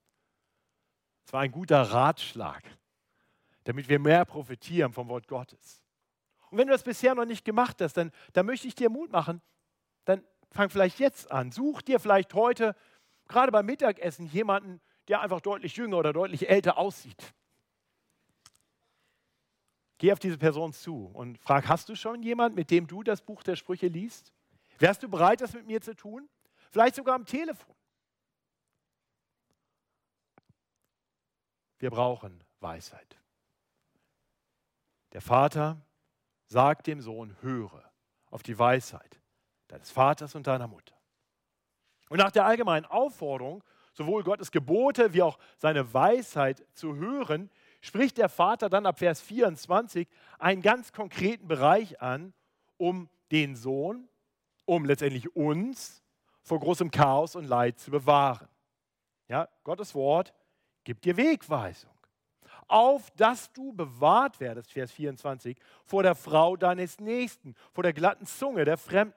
Es 1.25 1.33
war 1.33 1.41
ein 1.41 1.51
guter 1.51 1.81
Ratschlag, 1.81 2.63
damit 3.65 3.89
wir 3.89 3.99
mehr 3.99 4.25
profitieren 4.25 4.93
vom 4.93 5.09
Wort 5.09 5.27
Gottes. 5.27 5.83
Und 6.49 6.57
wenn 6.57 6.67
du 6.67 6.73
das 6.73 6.83
bisher 6.83 7.13
noch 7.13 7.25
nicht 7.25 7.43
gemacht 7.43 7.81
hast, 7.81 7.97
dann, 7.97 8.11
dann 8.33 8.45
möchte 8.45 8.67
ich 8.67 8.75
dir 8.75 8.89
Mut 8.89 9.11
machen, 9.11 9.41
dann 10.05 10.23
fang 10.51 10.69
vielleicht 10.69 10.99
jetzt 10.99 11.29
an. 11.31 11.51
Such 11.51 11.81
dir 11.81 11.99
vielleicht 11.99 12.33
heute 12.33 12.75
gerade 13.27 13.51
beim 13.51 13.65
Mittagessen 13.65 14.27
jemanden, 14.27 14.79
der 15.07 15.21
einfach 15.21 15.41
deutlich 15.41 15.75
jünger 15.75 15.97
oder 15.97 16.13
deutlich 16.13 16.47
älter 16.47 16.77
aussieht. 16.77 17.33
Geh 19.97 20.11
auf 20.11 20.19
diese 20.19 20.37
Person 20.37 20.73
zu 20.73 21.07
und 21.13 21.39
frag, 21.39 21.67
hast 21.67 21.89
du 21.89 21.95
schon 21.95 22.21
jemanden, 22.21 22.55
mit 22.55 22.69
dem 22.69 22.85
du 22.85 23.01
das 23.01 23.21
Buch 23.21 23.43
der 23.43 23.55
Sprüche 23.55 23.87
liest? 23.87 24.31
Wärst 24.77 25.01
du 25.03 25.09
bereit, 25.09 25.41
das 25.41 25.53
mit 25.53 25.65
mir 25.65 25.81
zu 25.81 25.95
tun? 25.95 26.29
Vielleicht 26.69 26.95
sogar 26.95 27.15
am 27.15 27.25
Telefon. 27.25 27.75
Wir 31.79 31.89
brauchen 31.89 32.43
Weisheit. 32.59 33.17
Der 35.15 35.21
Vater 35.21 35.77
sagt 36.45 36.87
dem 36.87 36.99
Sohn, 36.99 37.37
höre 37.39 37.89
auf 38.31 38.43
die 38.43 38.59
Weisheit 38.59 39.21
deines 39.69 39.89
Vaters 39.89 40.35
und 40.35 40.45
deiner 40.45 40.67
Mutter. 40.67 40.93
Und 42.09 42.17
nach 42.17 42.31
der 42.31 42.45
allgemeinen 42.45 42.85
Aufforderung, 42.85 43.63
sowohl 43.93 44.25
Gottes 44.25 44.51
Gebote 44.51 45.13
wie 45.13 45.21
auch 45.21 45.39
seine 45.55 45.93
Weisheit 45.93 46.65
zu 46.73 46.97
hören, 46.97 47.49
spricht 47.79 48.17
der 48.17 48.27
Vater 48.27 48.67
dann 48.67 48.85
ab 48.85 48.99
Vers 48.99 49.21
24 49.21 50.05
einen 50.37 50.61
ganz 50.61 50.91
konkreten 50.91 51.47
Bereich 51.47 52.01
an, 52.01 52.33
um 52.75 53.09
den 53.31 53.55
Sohn, 53.55 54.09
um 54.65 54.83
letztendlich 54.83 55.33
uns 55.33 56.03
vor 56.41 56.59
großem 56.59 56.91
Chaos 56.91 57.37
und 57.37 57.45
Leid 57.45 57.79
zu 57.79 57.89
bewahren. 57.89 58.49
Ja, 59.29 59.47
Gottes 59.63 59.95
Wort 59.95 60.33
gibt 60.83 61.05
dir 61.05 61.15
Wegweisung. 61.15 61.94
Auf 62.67 63.11
dass 63.11 63.51
du 63.53 63.73
bewahrt 63.73 64.39
werdest, 64.39 64.71
Vers 64.71 64.91
24, 64.91 65.57
vor 65.83 66.03
der 66.03 66.15
Frau 66.15 66.55
deines 66.55 66.99
Nächsten, 66.99 67.55
vor 67.71 67.83
der 67.83 67.93
glatten 67.93 68.25
Zunge 68.25 68.65
der 68.65 68.77
Fremden. 68.77 69.13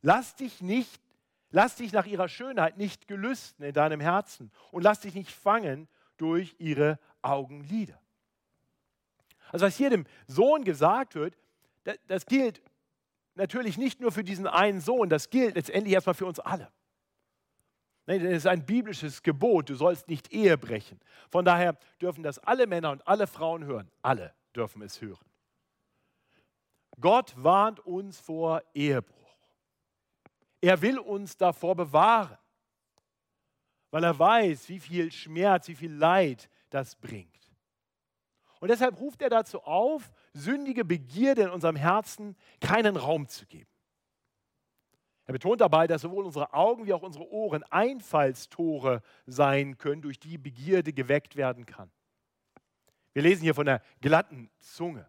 Lass 0.00 0.34
dich 0.34 0.60
nicht 0.60 1.00
Lass 1.52 1.76
dich 1.76 1.92
nach 1.92 2.06
ihrer 2.06 2.28
Schönheit 2.28 2.78
nicht 2.78 3.06
gelüsten 3.06 3.64
in 3.64 3.74
deinem 3.74 4.00
Herzen 4.00 4.50
und 4.70 4.82
lass 4.82 5.00
dich 5.00 5.14
nicht 5.14 5.30
fangen 5.30 5.86
durch 6.16 6.56
ihre 6.58 6.98
Augenlider. 7.20 8.00
Also 9.50 9.66
was 9.66 9.76
hier 9.76 9.90
dem 9.90 10.06
Sohn 10.26 10.64
gesagt 10.64 11.14
wird, 11.14 11.36
das, 11.84 11.98
das 12.06 12.26
gilt 12.26 12.62
natürlich 13.34 13.76
nicht 13.76 14.00
nur 14.00 14.12
für 14.12 14.24
diesen 14.24 14.46
einen 14.46 14.80
Sohn, 14.80 15.10
das 15.10 15.28
gilt 15.28 15.56
letztendlich 15.56 15.92
erstmal 15.92 16.14
für 16.14 16.24
uns 16.24 16.40
alle. 16.40 16.72
Es 18.06 18.22
ist 18.22 18.46
ein 18.46 18.66
biblisches 18.66 19.22
Gebot, 19.22 19.68
du 19.68 19.74
sollst 19.76 20.08
nicht 20.08 20.32
Ehe 20.32 20.58
brechen. 20.58 21.00
Von 21.30 21.44
daher 21.44 21.78
dürfen 22.00 22.22
das 22.22 22.38
alle 22.40 22.66
Männer 22.66 22.90
und 22.90 23.06
alle 23.06 23.26
Frauen 23.26 23.64
hören. 23.64 23.90
Alle 24.02 24.34
dürfen 24.54 24.82
es 24.82 25.00
hören. 25.00 25.24
Gott 27.00 27.32
warnt 27.36 27.80
uns 27.80 28.18
vor 28.18 28.62
Ehebruch. 28.74 29.16
Er 30.60 30.80
will 30.82 30.98
uns 30.98 31.36
davor 31.36 31.74
bewahren, 31.74 32.38
weil 33.90 34.04
er 34.04 34.18
weiß, 34.18 34.68
wie 34.68 34.80
viel 34.80 35.10
Schmerz, 35.10 35.68
wie 35.68 35.74
viel 35.74 35.92
Leid 35.92 36.48
das 36.70 36.96
bringt. 36.96 37.28
Und 38.60 38.68
deshalb 38.68 38.98
ruft 39.00 39.22
er 39.22 39.30
dazu 39.30 39.60
auf, 39.62 40.12
sündige 40.32 40.84
Begierde 40.84 41.42
in 41.42 41.50
unserem 41.50 41.74
Herzen 41.74 42.36
keinen 42.60 42.96
Raum 42.96 43.26
zu 43.26 43.46
geben. 43.46 43.71
Er 45.26 45.32
betont 45.32 45.60
dabei, 45.60 45.86
dass 45.86 46.02
sowohl 46.02 46.24
unsere 46.24 46.52
Augen 46.52 46.86
wie 46.86 46.92
auch 46.92 47.02
unsere 47.02 47.30
Ohren 47.30 47.62
Einfallstore 47.64 49.02
sein 49.26 49.78
können, 49.78 50.02
durch 50.02 50.18
die 50.18 50.38
Begierde 50.38 50.92
geweckt 50.92 51.36
werden 51.36 51.64
kann. 51.64 51.90
Wir 53.12 53.22
lesen 53.22 53.42
hier 53.42 53.54
von 53.54 53.66
der 53.66 53.82
glatten 54.00 54.50
Zunge. 54.58 55.08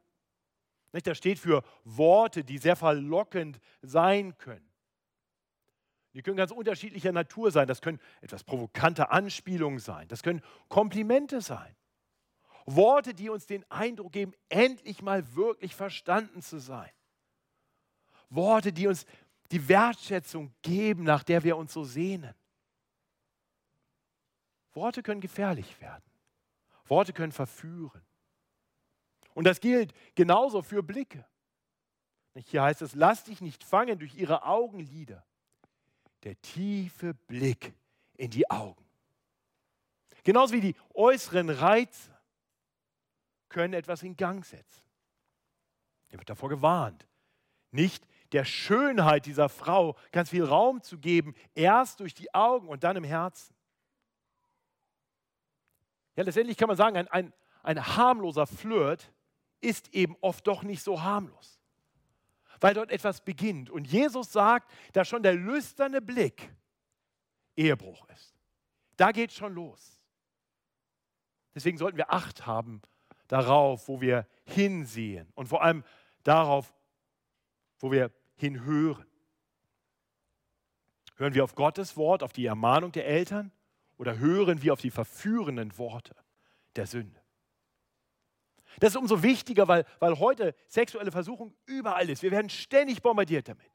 Das 0.91 1.17
steht 1.17 1.39
für 1.39 1.63
Worte, 1.83 2.43
die 2.43 2.59
sehr 2.59 2.75
verlockend 2.75 3.59
sein 3.81 4.37
können. 4.37 4.69
Die 6.13 6.21
können 6.21 6.37
ganz 6.37 6.51
unterschiedlicher 6.51 7.11
Natur 7.11 7.49
sein. 7.49 7.67
Das 7.67 7.81
können 7.81 7.99
etwas 8.21 8.43
provokante 8.43 9.09
Anspielungen 9.09 9.79
sein. 9.79 10.07
Das 10.07 10.21
können 10.21 10.43
Komplimente 10.69 11.41
sein. 11.41 11.75
Worte, 12.65 13.15
die 13.15 13.29
uns 13.29 13.47
den 13.47 13.69
Eindruck 13.71 14.11
geben, 14.11 14.33
endlich 14.49 15.01
mal 15.01 15.35
wirklich 15.35 15.75
verstanden 15.75 16.41
zu 16.43 16.59
sein. 16.59 16.89
Worte, 18.29 18.71
die 18.71 18.87
uns 18.87 19.05
die 19.53 19.67
Wertschätzung 19.67 20.51
geben, 20.63 21.03
nach 21.03 21.23
der 21.23 21.43
wir 21.43 21.55
uns 21.55 21.71
so 21.71 21.83
sehnen. 21.83 22.33
Worte 24.73 25.03
können 25.03 25.21
gefährlich 25.21 25.79
werden. 25.79 26.03
Worte 26.85 27.13
können 27.13 27.31
verführen. 27.31 28.01
Und 29.35 29.43
das 29.43 29.59
gilt 29.59 29.93
genauso 30.15 30.63
für 30.63 30.81
Blicke. 30.81 31.23
Hier 32.45 32.63
heißt 32.63 32.81
es, 32.81 32.95
lass 32.95 33.25
dich 33.25 33.41
nicht 33.41 33.63
fangen 33.63 33.99
durch 33.99 34.15
ihre 34.15 34.43
Augenlider. 34.43 35.23
Der 36.23 36.41
tiefe 36.41 37.13
Blick 37.13 37.75
in 38.15 38.31
die 38.31 38.49
Augen. 38.49 38.83
Genauso 40.23 40.55
wie 40.55 40.61
die 40.61 40.75
äußeren 40.95 41.51
Reize 41.51 42.09
können 43.49 43.75
etwas 43.75 44.01
in 44.01 44.17
Gang 44.17 44.43
setzen. 44.43 44.81
Er 46.09 46.17
wird 46.17 46.29
davor 46.29 46.49
gewarnt, 46.49 47.05
nicht 47.69 48.07
der 48.33 48.45
Schönheit 48.45 49.25
dieser 49.25 49.47
Frau 49.47 49.95
ganz 50.11 50.29
viel 50.29 50.43
Raum 50.43 50.81
zu 50.81 50.97
geben, 50.97 51.35
erst 51.55 51.99
durch 51.99 52.13
die 52.13 52.33
Augen 52.33 52.67
und 52.67 52.83
dann 52.83 52.97
im 52.97 53.03
Herzen. 53.03 53.55
Ja, 56.15 56.23
letztendlich 56.23 56.57
kann 56.57 56.67
man 56.67 56.77
sagen, 56.77 56.97
ein, 56.97 57.07
ein, 57.09 57.33
ein 57.61 57.95
harmloser 57.95 58.47
Flirt 58.47 59.11
ist 59.61 59.93
eben 59.93 60.15
oft 60.21 60.45
doch 60.45 60.63
nicht 60.63 60.83
so 60.83 61.01
harmlos, 61.01 61.59
weil 62.59 62.73
dort 62.73 62.91
etwas 62.91 63.21
beginnt. 63.21 63.69
Und 63.69 63.87
Jesus 63.87 64.31
sagt, 64.31 64.71
dass 64.93 65.07
schon 65.07 65.23
der 65.23 65.35
lüsterne 65.35 66.01
Blick 66.01 66.53
Ehebruch 67.55 68.07
ist. 68.09 68.35
Da 68.97 69.11
geht 69.11 69.31
schon 69.31 69.53
los. 69.53 70.05
Deswegen 71.55 71.77
sollten 71.77 71.97
wir 71.97 72.11
Acht 72.11 72.45
haben 72.45 72.81
darauf, 73.27 73.87
wo 73.87 74.01
wir 74.01 74.27
hinsehen 74.43 75.31
und 75.35 75.47
vor 75.47 75.63
allem 75.63 75.83
darauf, 76.23 76.73
wo 77.79 77.91
wir 77.91 78.11
hinhören. 78.43 79.05
Hören 81.15 81.33
wir 81.33 81.43
auf 81.43 81.55
Gottes 81.55 81.95
Wort, 81.95 82.23
auf 82.23 82.33
die 82.33 82.45
Ermahnung 82.45 82.91
der 82.91 83.07
Eltern 83.07 83.51
oder 83.97 84.17
hören 84.17 84.61
wir 84.61 84.73
auf 84.73 84.81
die 84.81 84.91
verführenden 84.91 85.77
Worte 85.77 86.15
der 86.75 86.87
Sünde? 86.87 87.21
Das 88.79 88.89
ist 88.89 88.97
umso 88.97 89.23
wichtiger, 89.23 89.67
weil, 89.67 89.85
weil 89.99 90.19
heute 90.19 90.55
sexuelle 90.67 91.11
Versuchung 91.11 91.55
überall 91.65 92.09
ist. 92.09 92.23
Wir 92.23 92.31
werden 92.31 92.49
ständig 92.49 93.01
bombardiert 93.01 93.47
damit. 93.47 93.71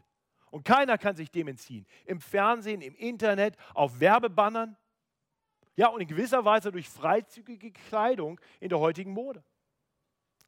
Und 0.50 0.64
keiner 0.64 0.98
kann 0.98 1.16
sich 1.16 1.30
dem 1.30 1.48
entziehen. 1.48 1.86
Im 2.04 2.20
Fernsehen, 2.20 2.82
im 2.82 2.94
Internet, 2.96 3.56
auf 3.74 4.00
Werbebannern. 4.00 4.76
Ja, 5.76 5.88
und 5.88 6.00
in 6.00 6.08
gewisser 6.08 6.44
Weise 6.44 6.72
durch 6.72 6.88
freizügige 6.88 7.70
Kleidung 7.70 8.40
in 8.60 8.68
der 8.68 8.80
heutigen 8.80 9.12
Mode. 9.12 9.44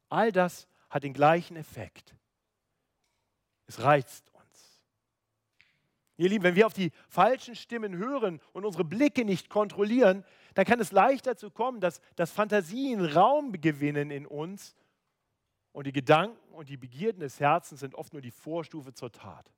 All 0.09 0.31
das 0.31 0.67
hat 0.89 1.03
den 1.03 1.13
gleichen 1.13 1.55
Effekt. 1.55 2.13
Es 3.71 3.81
reizt 3.81 4.29
uns. 4.33 4.81
Ihr 6.17 6.27
Lieben, 6.27 6.43
wenn 6.43 6.55
wir 6.55 6.65
auf 6.65 6.73
die 6.73 6.91
falschen 7.07 7.55
Stimmen 7.55 7.95
hören 7.95 8.41
und 8.51 8.65
unsere 8.65 8.83
Blicke 8.83 9.23
nicht 9.23 9.49
kontrollieren, 9.49 10.25
dann 10.55 10.65
kann 10.65 10.81
es 10.81 10.91
leicht 10.91 11.25
dazu 11.25 11.49
kommen, 11.49 11.79
dass, 11.79 12.01
dass 12.17 12.33
Fantasien 12.33 12.99
Raum 13.05 13.53
gewinnen 13.53 14.11
in 14.11 14.25
uns 14.27 14.75
und 15.71 15.87
die 15.87 15.93
Gedanken 15.93 16.53
und 16.53 16.67
die 16.67 16.75
Begierden 16.75 17.21
des 17.21 17.39
Herzens 17.39 17.79
sind 17.79 17.95
oft 17.95 18.11
nur 18.11 18.21
die 18.21 18.31
Vorstufe 18.31 18.93
zur 18.93 19.09
Tat. 19.09 19.49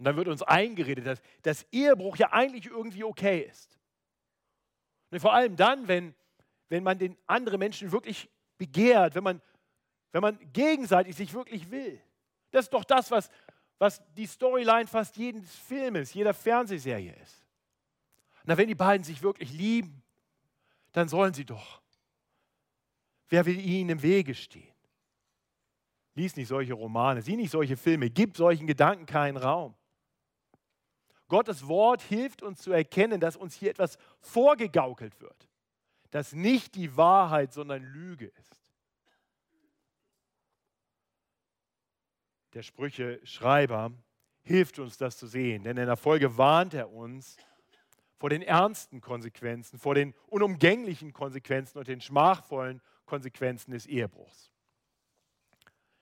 Und 0.00 0.06
dann 0.06 0.16
wird 0.16 0.26
uns 0.26 0.42
eingeredet, 0.42 1.06
dass, 1.06 1.22
dass 1.42 1.66
Ehebruch 1.70 2.16
ja 2.16 2.32
eigentlich 2.32 2.66
irgendwie 2.66 3.04
okay 3.04 3.48
ist. 3.48 3.78
Und 5.12 5.20
vor 5.20 5.32
allem 5.32 5.54
dann, 5.54 5.86
wenn, 5.86 6.16
wenn 6.68 6.82
man 6.82 6.98
den 6.98 7.16
anderen 7.28 7.60
Menschen 7.60 7.92
wirklich 7.92 8.28
begehrt, 8.58 9.14
wenn 9.14 9.22
man 9.22 9.40
wenn 10.14 10.22
man 10.22 10.38
gegenseitig 10.52 11.16
sich 11.16 11.34
wirklich 11.34 11.72
will. 11.72 12.00
Das 12.52 12.66
ist 12.66 12.72
doch 12.72 12.84
das, 12.84 13.10
was, 13.10 13.28
was 13.78 14.00
die 14.14 14.28
Storyline 14.28 14.86
fast 14.86 15.16
jedes 15.16 15.52
Filmes, 15.56 16.14
jeder 16.14 16.32
Fernsehserie 16.32 17.12
ist. 17.20 17.44
Na, 18.44 18.56
wenn 18.56 18.68
die 18.68 18.76
beiden 18.76 19.02
sich 19.02 19.20
wirklich 19.24 19.52
lieben, 19.52 20.04
dann 20.92 21.08
sollen 21.08 21.34
sie 21.34 21.44
doch. 21.44 21.82
Wer 23.28 23.44
will 23.44 23.58
ihnen 23.58 23.90
im 23.90 24.02
Wege 24.02 24.36
stehen? 24.36 24.72
Lies 26.14 26.36
nicht 26.36 26.46
solche 26.46 26.74
Romane, 26.74 27.20
sieh 27.20 27.34
nicht 27.34 27.50
solche 27.50 27.76
Filme, 27.76 28.08
gib 28.08 28.36
solchen 28.36 28.68
Gedanken 28.68 29.06
keinen 29.06 29.36
Raum. 29.36 29.74
Gottes 31.26 31.66
Wort 31.66 32.02
hilft 32.02 32.40
uns 32.40 32.62
zu 32.62 32.70
erkennen, 32.70 33.18
dass 33.18 33.34
uns 33.34 33.56
hier 33.56 33.70
etwas 33.70 33.98
vorgegaukelt 34.20 35.20
wird, 35.20 35.48
das 36.12 36.34
nicht 36.34 36.76
die 36.76 36.96
Wahrheit, 36.96 37.52
sondern 37.52 37.82
Lüge 37.82 38.26
ist. 38.26 38.63
Der 42.54 42.62
Sprüche-Schreiber, 42.62 43.92
hilft 44.42 44.78
uns 44.78 44.96
das 44.96 45.16
zu 45.16 45.26
sehen. 45.26 45.64
Denn 45.64 45.76
in 45.76 45.86
der 45.86 45.96
Folge 45.96 46.36
warnt 46.38 46.74
er 46.74 46.92
uns 46.92 47.36
vor 48.18 48.30
den 48.30 48.42
ernsten 48.42 49.00
Konsequenzen, 49.00 49.78
vor 49.78 49.94
den 49.94 50.14
unumgänglichen 50.28 51.12
Konsequenzen 51.12 51.78
und 51.78 51.88
den 51.88 52.00
schmachvollen 52.00 52.80
Konsequenzen 53.04 53.72
des 53.72 53.86
Ehebruchs. 53.86 54.50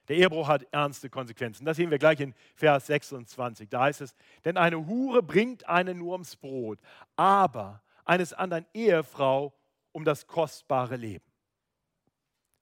Der 0.09 0.17
Ehebruch 0.17 0.49
hat 0.49 0.67
ernste 0.73 1.09
Konsequenzen. 1.09 1.65
Das 1.65 1.77
sehen 1.77 1.91
wir 1.91 1.99
gleich 1.99 2.21
in 2.21 2.35
Vers 2.55 2.87
26. 2.87 3.69
Da 3.69 3.83
heißt 3.83 4.01
es, 4.01 4.15
denn 4.45 4.57
eine 4.57 4.87
Hure 4.87 5.23
bringt 5.23 5.69
einen 5.69 5.99
nur 5.99 6.13
ums 6.13 6.37
Brot, 6.37 6.81
aber 7.17 7.83
eines 8.05 8.33
anderen 8.33 8.67
Ehefrau 8.75 9.55
um 9.93 10.05
das 10.05 10.27
kostbare 10.27 10.97
Leben. 10.97 11.25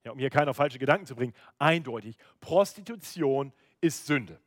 Ja, 0.05 0.12
um 0.12 0.18
hier 0.18 0.31
keine 0.31 0.55
falsche 0.55 0.79
Gedanken 0.79 1.07
zu 1.07 1.14
bringen, 1.14 1.35
eindeutig, 1.59 2.16
Prostitution 2.40 3.53
ist 3.81 4.07
Sünde. 4.07 4.40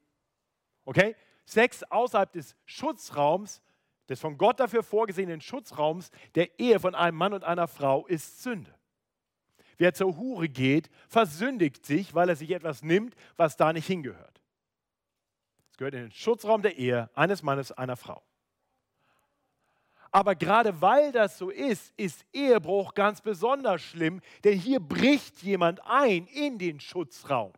Okay? 0.86 1.16
Sex 1.46 1.84
außerhalb 1.84 2.32
des 2.32 2.56
Schutzraums, 2.66 3.62
des 4.10 4.20
von 4.20 4.38
Gott 4.38 4.60
dafür 4.60 4.84
vorgesehenen 4.84 5.42
Schutzraums 5.42 6.12
der 6.36 6.60
Ehe 6.60 6.80
von 6.80 6.96
einem 6.96 7.18
Mann 7.18 7.34
und 7.34 7.44
einer 7.44 7.68
Frau 7.68 8.06
ist 8.08 8.44
Sünde. 8.44 8.74
Wer 9.78 9.94
zur 9.94 10.18
Hure 10.18 10.50
geht, 10.50 10.90
versündigt 11.08 11.86
sich, 11.86 12.14
weil 12.14 12.30
er 12.30 12.36
sich 12.36 12.52
etwas 12.52 12.84
nimmt, 12.84 13.16
was 13.38 13.58
da 13.58 13.74
nicht 13.74 13.88
hingehört. 13.88 14.42
Es 15.72 15.78
gehört 15.78 15.96
in 15.96 16.02
den 16.02 16.12
Schutzraum 16.12 16.62
der 16.62 16.78
Ehe 16.78 17.10
eines 17.16 17.42
Mannes, 17.42 17.72
einer 17.72 17.98
Frau. 17.98 18.22
Aber 20.12 20.36
gerade 20.36 20.80
weil 20.80 21.12
das 21.12 21.40
so 21.40 21.50
ist, 21.50 21.92
ist 21.98 22.24
Ehebruch 22.34 22.94
ganz 22.94 23.20
besonders 23.22 23.82
schlimm, 23.82 24.22
denn 24.44 24.60
hier 24.60 24.80
bricht 24.80 25.42
jemand 25.42 25.84
ein 25.86 26.28
in 26.28 26.60
den 26.60 26.80
Schutzraum 26.80 27.52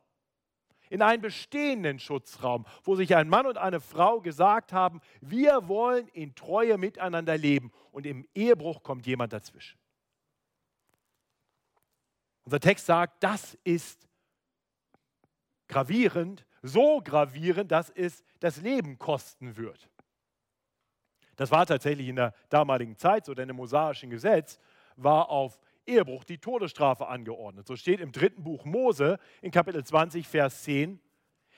in 0.90 1.02
einen 1.02 1.22
bestehenden 1.22 2.00
Schutzraum, 2.00 2.66
wo 2.84 2.96
sich 2.96 3.16
ein 3.16 3.30
Mann 3.30 3.46
und 3.46 3.58
eine 3.58 3.80
Frau 3.80 4.22
gesagt 4.22 4.74
haben, 4.74 5.02
wir 5.22 5.68
wollen 5.68 6.08
in 6.10 6.36
Treue 6.36 6.78
miteinander 6.78 7.38
leben 7.38 7.72
und 7.92 8.06
im 8.06 8.28
Ehebruch 8.34 8.84
kommt 8.84 9.06
jemand 9.06 9.34
dazwischen. 9.34 9.78
Unser 12.44 12.60
Text 12.60 12.86
sagt, 12.86 13.24
das 13.24 13.58
ist 13.64 14.08
gravierend, 15.68 16.46
so 16.62 17.02
gravierend, 17.04 17.72
dass 17.72 17.90
es 17.90 18.24
das 18.40 18.62
Leben 18.62 19.00
kosten 19.00 19.58
wird. 19.58 19.90
Das 21.36 21.52
war 21.52 21.66
tatsächlich 21.66 22.08
in 22.08 22.16
der 22.16 22.34
damaligen 22.50 22.98
Zeit 22.98 23.26
so, 23.26 23.34
denn 23.34 23.50
im 23.50 23.56
mosaischen 23.56 24.10
Gesetz 24.10 24.60
war 24.96 25.30
auf 25.30 25.60
Ehebruch 25.86 26.24
die 26.24 26.38
Todesstrafe 26.38 27.08
angeordnet. 27.08 27.68
So 27.68 27.76
steht 27.76 28.00
im 28.00 28.12
dritten 28.12 28.44
Buch 28.44 28.66
Mose 28.66 29.20
in 29.42 29.52
Kapitel 29.52 29.84
20, 29.84 30.28
Vers 30.28 30.64
10. 30.64 31.00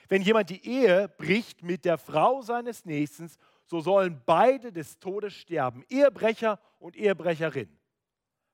Wenn 0.10 0.22
jemand 0.22 0.50
die 0.50 0.66
Ehe 0.66 1.10
bricht 1.10 1.64
mit 1.64 1.86
der 1.86 1.98
Frau 1.98 2.42
seines 2.42 2.86
Nächsten, 2.86 3.30
so 3.66 3.82
sollen 3.82 4.22
beide 4.26 4.72
des 4.72 5.00
Todes 5.00 5.34
sterben, 5.34 5.84
Ehebrecher 5.90 6.60
und 6.80 6.96
Ehebrecherin, 6.96 7.70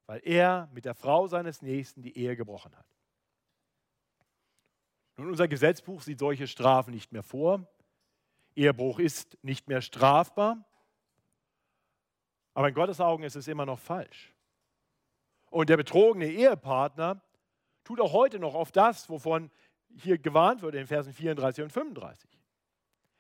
weil 0.08 0.22
er 0.24 0.70
mit 0.74 0.86
der 0.86 0.96
Frau 0.96 1.28
seines 1.28 1.62
Nächsten 1.62 2.02
die 2.02 2.18
Ehe 2.18 2.36
gebrochen 2.36 2.76
hat. 2.76 2.88
Nun, 5.16 5.30
unser 5.30 5.48
Gesetzbuch 5.48 6.02
sieht 6.02 6.20
solche 6.20 6.48
Strafen 6.48 6.92
nicht 6.92 7.12
mehr 7.12 7.22
vor. 7.22 7.68
Ehebruch 8.56 9.00
ist 9.00 9.38
nicht 9.44 9.68
mehr 9.68 9.82
strafbar. 9.82 10.66
Aber 12.56 12.68
in 12.68 12.74
Gottes 12.74 13.00
Augen 13.00 13.24
ist 13.24 13.36
es 13.36 13.48
immer 13.48 13.66
noch 13.66 13.80
falsch. 13.80 14.33
Und 15.54 15.70
der 15.70 15.78
betrogene 15.78 16.26
Ehepartner 16.26 17.22
tut 17.84 18.02
auch 18.02 18.12
heute 18.12 18.40
noch 18.40 18.56
auf 18.56 18.72
das, 18.72 19.08
wovon 19.08 19.52
hier 19.96 20.18
gewarnt 20.18 20.64
wird 20.64 20.74
in 20.74 20.88
Versen 20.88 21.14
34 21.14 21.64
und 21.64 21.70
35. 21.70 22.28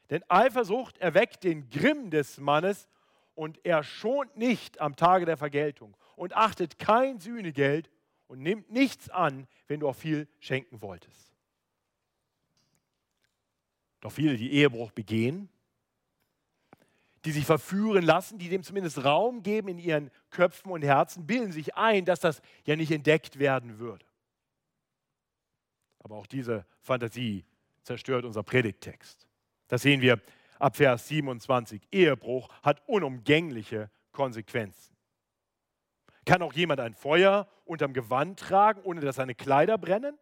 Denn 0.09 0.23
Eifersucht 0.29 0.97
erweckt 0.97 1.43
den 1.43 1.69
Grimm 1.69 2.09
des 2.09 2.39
Mannes 2.39 2.89
und 3.35 3.63
er 3.63 3.83
schont 3.83 4.35
nicht 4.35 4.81
am 4.81 4.95
Tage 4.95 5.27
der 5.27 5.37
Vergeltung 5.37 5.95
und 6.15 6.35
achtet 6.35 6.79
kein 6.79 7.19
Sühnegeld 7.19 7.91
und 8.25 8.39
nimmt 8.39 8.71
nichts 8.71 9.11
an, 9.11 9.47
wenn 9.67 9.79
du 9.79 9.87
auch 9.87 9.95
viel 9.95 10.27
schenken 10.39 10.81
wolltest. 10.81 11.35
Doch 14.01 14.11
viele, 14.11 14.37
die 14.37 14.53
Ehebruch 14.53 14.89
begehen, 14.91 15.49
die 17.25 17.31
sich 17.31 17.45
verführen 17.45 18.03
lassen, 18.03 18.37
die 18.37 18.49
dem 18.49 18.63
zumindest 18.63 19.03
Raum 19.03 19.43
geben 19.43 19.69
in 19.69 19.79
ihren 19.79 20.11
Köpfen 20.29 20.71
und 20.71 20.81
Herzen, 20.81 21.25
bilden 21.25 21.51
sich 21.51 21.75
ein, 21.75 22.05
dass 22.05 22.19
das 22.19 22.41
ja 22.65 22.75
nicht 22.75 22.91
entdeckt 22.91 23.39
werden 23.39 23.79
würde. 23.79 24.05
Aber 25.99 26.17
auch 26.17 26.27
diese 26.27 26.65
Fantasie 26.81 27.45
zerstört 27.83 28.25
unser 28.25 28.43
Predigttext. 28.43 29.27
Das 29.69 29.81
sehen 29.81 30.01
wir 30.01 30.21
ab 30.59 30.75
Vers 30.75 31.07
27. 31.07 31.87
Ehebruch 31.91 32.49
hat 32.61 32.81
unumgängliche 32.87 33.89
Konsequenzen. 34.11 34.95
Kann 36.25 36.41
auch 36.41 36.53
jemand 36.53 36.79
ein 36.79 36.93
Feuer 36.93 37.47
unterm 37.65 37.93
Gewand 37.93 38.39
tragen, 38.39 38.81
ohne 38.83 39.01
dass 39.01 39.15
seine 39.15 39.35
Kleider 39.35 39.77
brennen? 39.77 40.17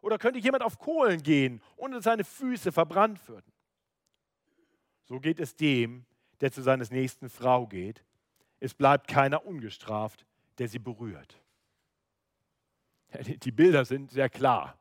Oder 0.00 0.18
könnte 0.18 0.38
jemand 0.38 0.62
auf 0.62 0.78
Kohlen 0.78 1.22
gehen, 1.22 1.62
ohne 1.76 1.96
dass 1.96 2.04
seine 2.04 2.24
Füße 2.24 2.70
verbrannt 2.72 3.26
würden? 3.28 3.50
So 5.04 5.20
geht 5.20 5.40
es 5.40 5.56
dem, 5.56 6.06
der 6.40 6.52
zu 6.52 6.62
seines 6.62 6.90
nächsten 6.90 7.28
Frau 7.28 7.66
geht. 7.66 8.04
Es 8.60 8.74
bleibt 8.74 9.08
keiner 9.08 9.44
ungestraft, 9.46 10.26
der 10.58 10.68
sie 10.68 10.78
berührt. 10.78 11.40
Die 13.24 13.52
Bilder 13.52 13.84
sind 13.84 14.10
sehr 14.10 14.28
klar. 14.28 14.78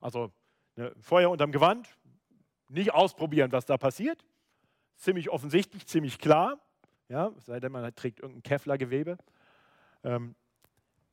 Also 0.00 0.32
ne, 0.76 0.94
Feuer 1.00 1.30
unterm 1.30 1.52
Gewand, 1.52 1.88
nicht 2.68 2.92
ausprobieren, 2.92 3.52
was 3.52 3.66
da 3.66 3.76
passiert. 3.76 4.24
Ziemlich 4.96 5.30
offensichtlich, 5.30 5.86
ziemlich 5.86 6.18
klar. 6.18 6.58
Ja, 7.08 7.32
sei 7.38 7.60
denn, 7.60 7.72
man 7.72 7.94
trägt 7.94 8.20
irgendein 8.20 8.42
Kevlargewebe. 8.42 9.16
Ähm, 10.04 10.34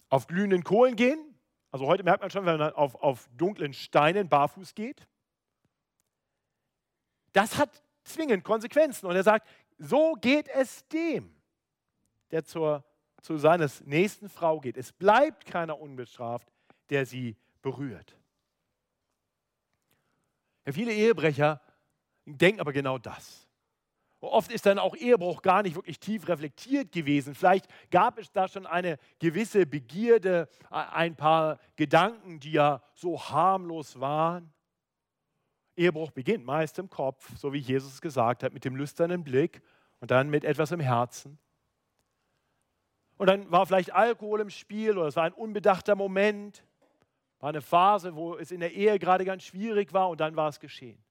auf 0.10 0.28
glühenden 0.28 0.64
Kohlen 0.64 0.96
gehen. 0.96 1.36
Also 1.72 1.88
heute 1.88 2.04
merkt 2.04 2.22
man 2.22 2.30
schon, 2.30 2.46
wenn 2.46 2.58
man 2.58 2.74
auf, 2.74 2.96
auf 2.96 3.28
dunklen 3.36 3.74
Steinen 3.74 4.30
barfuß 4.30 4.76
geht. 4.76 5.08
Das 7.34 7.58
hat 7.58 7.84
zwingend 8.04 8.44
Konsequenzen. 8.44 9.08
Und 9.08 9.16
er 9.16 9.24
sagt, 9.24 9.48
so 9.78 10.14
geht 10.14 10.48
es 10.50 10.88
dem, 10.88 11.36
der 12.32 12.44
zur, 12.44 12.84
zu 13.22 13.38
seines 13.38 13.82
nächsten 13.86 14.30
Frau 14.30 14.60
geht. 14.60 14.78
Es 14.78 14.92
bleibt 14.92 15.46
keiner 15.46 15.80
unbestraft, 15.80 16.52
der 16.90 17.06
sie 17.06 17.38
berührt. 17.62 18.18
Ja, 20.66 20.72
viele 20.72 20.94
Ehebrecher 20.94 21.62
denken 22.26 22.60
aber 22.60 22.74
genau 22.74 22.98
das. 22.98 23.46
Oft 24.22 24.52
ist 24.52 24.66
dann 24.66 24.80
auch 24.80 24.96
Ehebruch 24.96 25.42
gar 25.44 25.62
nicht 25.62 25.76
wirklich 25.76 26.00
tief 26.00 26.28
reflektiert 26.28 26.92
gewesen. 26.92 27.36
Vielleicht 27.36 27.68
gab 27.92 28.18
es 28.18 28.32
da 28.32 28.48
schon 28.48 28.66
eine 28.66 28.98
gewisse 29.20 29.68
Begierde, 29.68 30.50
ein 30.70 31.16
paar 31.16 31.60
Gedanken, 31.76 32.40
die 32.40 32.54
ja 32.54 32.82
so 32.96 33.22
harmlos 33.22 34.00
waren. 34.00 34.52
Ehebruch 35.76 36.12
beginnt 36.12 36.46
meist 36.46 36.80
im 36.80 36.90
Kopf, 36.90 37.38
so 37.38 37.54
wie 37.54 37.60
Jesus 37.60 38.02
gesagt 38.02 38.44
hat, 38.44 38.54
mit 38.54 38.66
dem 38.66 38.76
lüsternen 38.76 39.24
Blick 39.24 39.62
und 40.00 40.12
dann 40.12 40.30
mit 40.30 40.44
etwas 40.44 40.72
im 40.72 40.80
Herzen. 40.80 41.38
Und 43.18 43.28
dann 43.28 43.50
war 43.52 43.66
vielleicht 43.66 43.94
Alkohol 43.94 44.42
im 44.42 44.50
Spiel 44.50 44.98
oder 44.98 45.08
es 45.08 45.16
war 45.16 45.24
ein 45.24 45.34
unbedachter 45.34 45.96
Moment, 45.96 46.64
war 47.40 47.50
eine 47.50 47.62
Phase, 47.62 48.16
wo 48.16 48.36
es 48.36 48.52
in 48.52 48.60
der 48.60 48.74
Ehe 48.74 49.00
gerade 49.00 49.26
ganz 49.26 49.44
schwierig 49.44 49.94
war 49.94 50.10
und 50.10 50.20
dann 50.20 50.36
war 50.36 50.50
es 50.50 50.60
geschehen. 50.60 51.02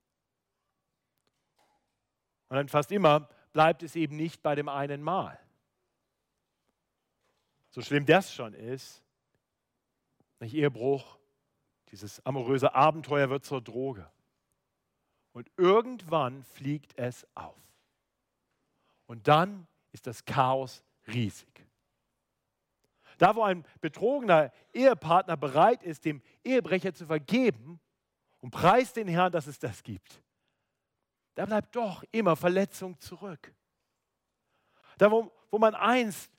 Und 2.49 2.57
dann 2.57 2.69
fast 2.69 2.93
immer 2.93 3.29
bleibt 3.53 3.83
es 3.83 3.97
eben 3.97 4.17
nicht 4.17 4.43
bei 4.43 4.55
dem 4.55 4.69
einen 4.69 5.03
Mal. 5.03 5.39
So 7.71 7.81
schlimm 7.81 8.07
das 8.07 8.33
schon 8.33 8.55
ist, 8.55 9.03
nicht 10.41 10.55
Ehebruch, 10.55 11.19
dieses 11.91 12.25
amoröse 12.25 12.75
Abenteuer 12.75 13.31
wird 13.31 13.45
zur 13.45 13.61
Droge. 13.61 14.11
Und 15.35 15.51
irgendwann 15.57 16.45
fliegt 16.45 16.97
es 16.97 17.27
auf. 17.35 17.61
Und 19.07 19.27
dann 19.29 19.67
ist 19.93 20.07
das 20.07 20.25
Chaos 20.25 20.83
riesig. 21.09 21.67
Da, 23.19 23.35
wo 23.35 23.43
ein 23.43 23.65
betrogener 23.81 24.53
Ehepartner 24.73 25.37
bereit 25.37 25.83
ist, 25.83 26.05
dem 26.05 26.23
Ehebrecher 26.45 26.95
zu 26.95 27.07
vergeben 27.07 27.81
und 28.41 28.53
preist 28.53 28.97
den 28.97 29.09
Herrn, 29.09 29.33
dass 29.33 29.47
es 29.47 29.59
das 29.59 29.83
gibt, 29.83 30.23
da 31.35 31.47
bleibt 31.47 31.75
doch 31.75 32.05
immer 32.13 32.37
Verletzung 32.37 32.99
zurück. 33.01 33.53
Da, 34.99 35.11
wo, 35.11 35.33
wo 35.51 35.59
man 35.59 35.75
einst 35.75 36.31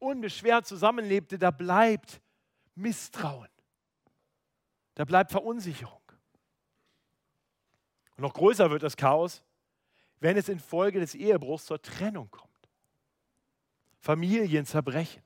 unbeschwert 0.00 0.66
zusammenlebte, 0.66 1.38
da 1.38 1.52
bleibt 1.52 2.20
Misstrauen. 2.74 3.48
Da 4.94 5.04
bleibt 5.04 5.30
Verunsicherung. 5.30 5.99
Und 8.20 8.24
noch 8.24 8.34
größer 8.34 8.70
wird 8.70 8.82
das 8.82 8.98
Chaos, 8.98 9.42
wenn 10.18 10.36
es 10.36 10.50
infolge 10.50 11.00
des 11.00 11.14
Ehebruchs 11.14 11.64
zur 11.64 11.80
Trennung 11.80 12.30
kommt. 12.30 12.50
Familien 13.98 14.66
zerbrechen. 14.66 15.22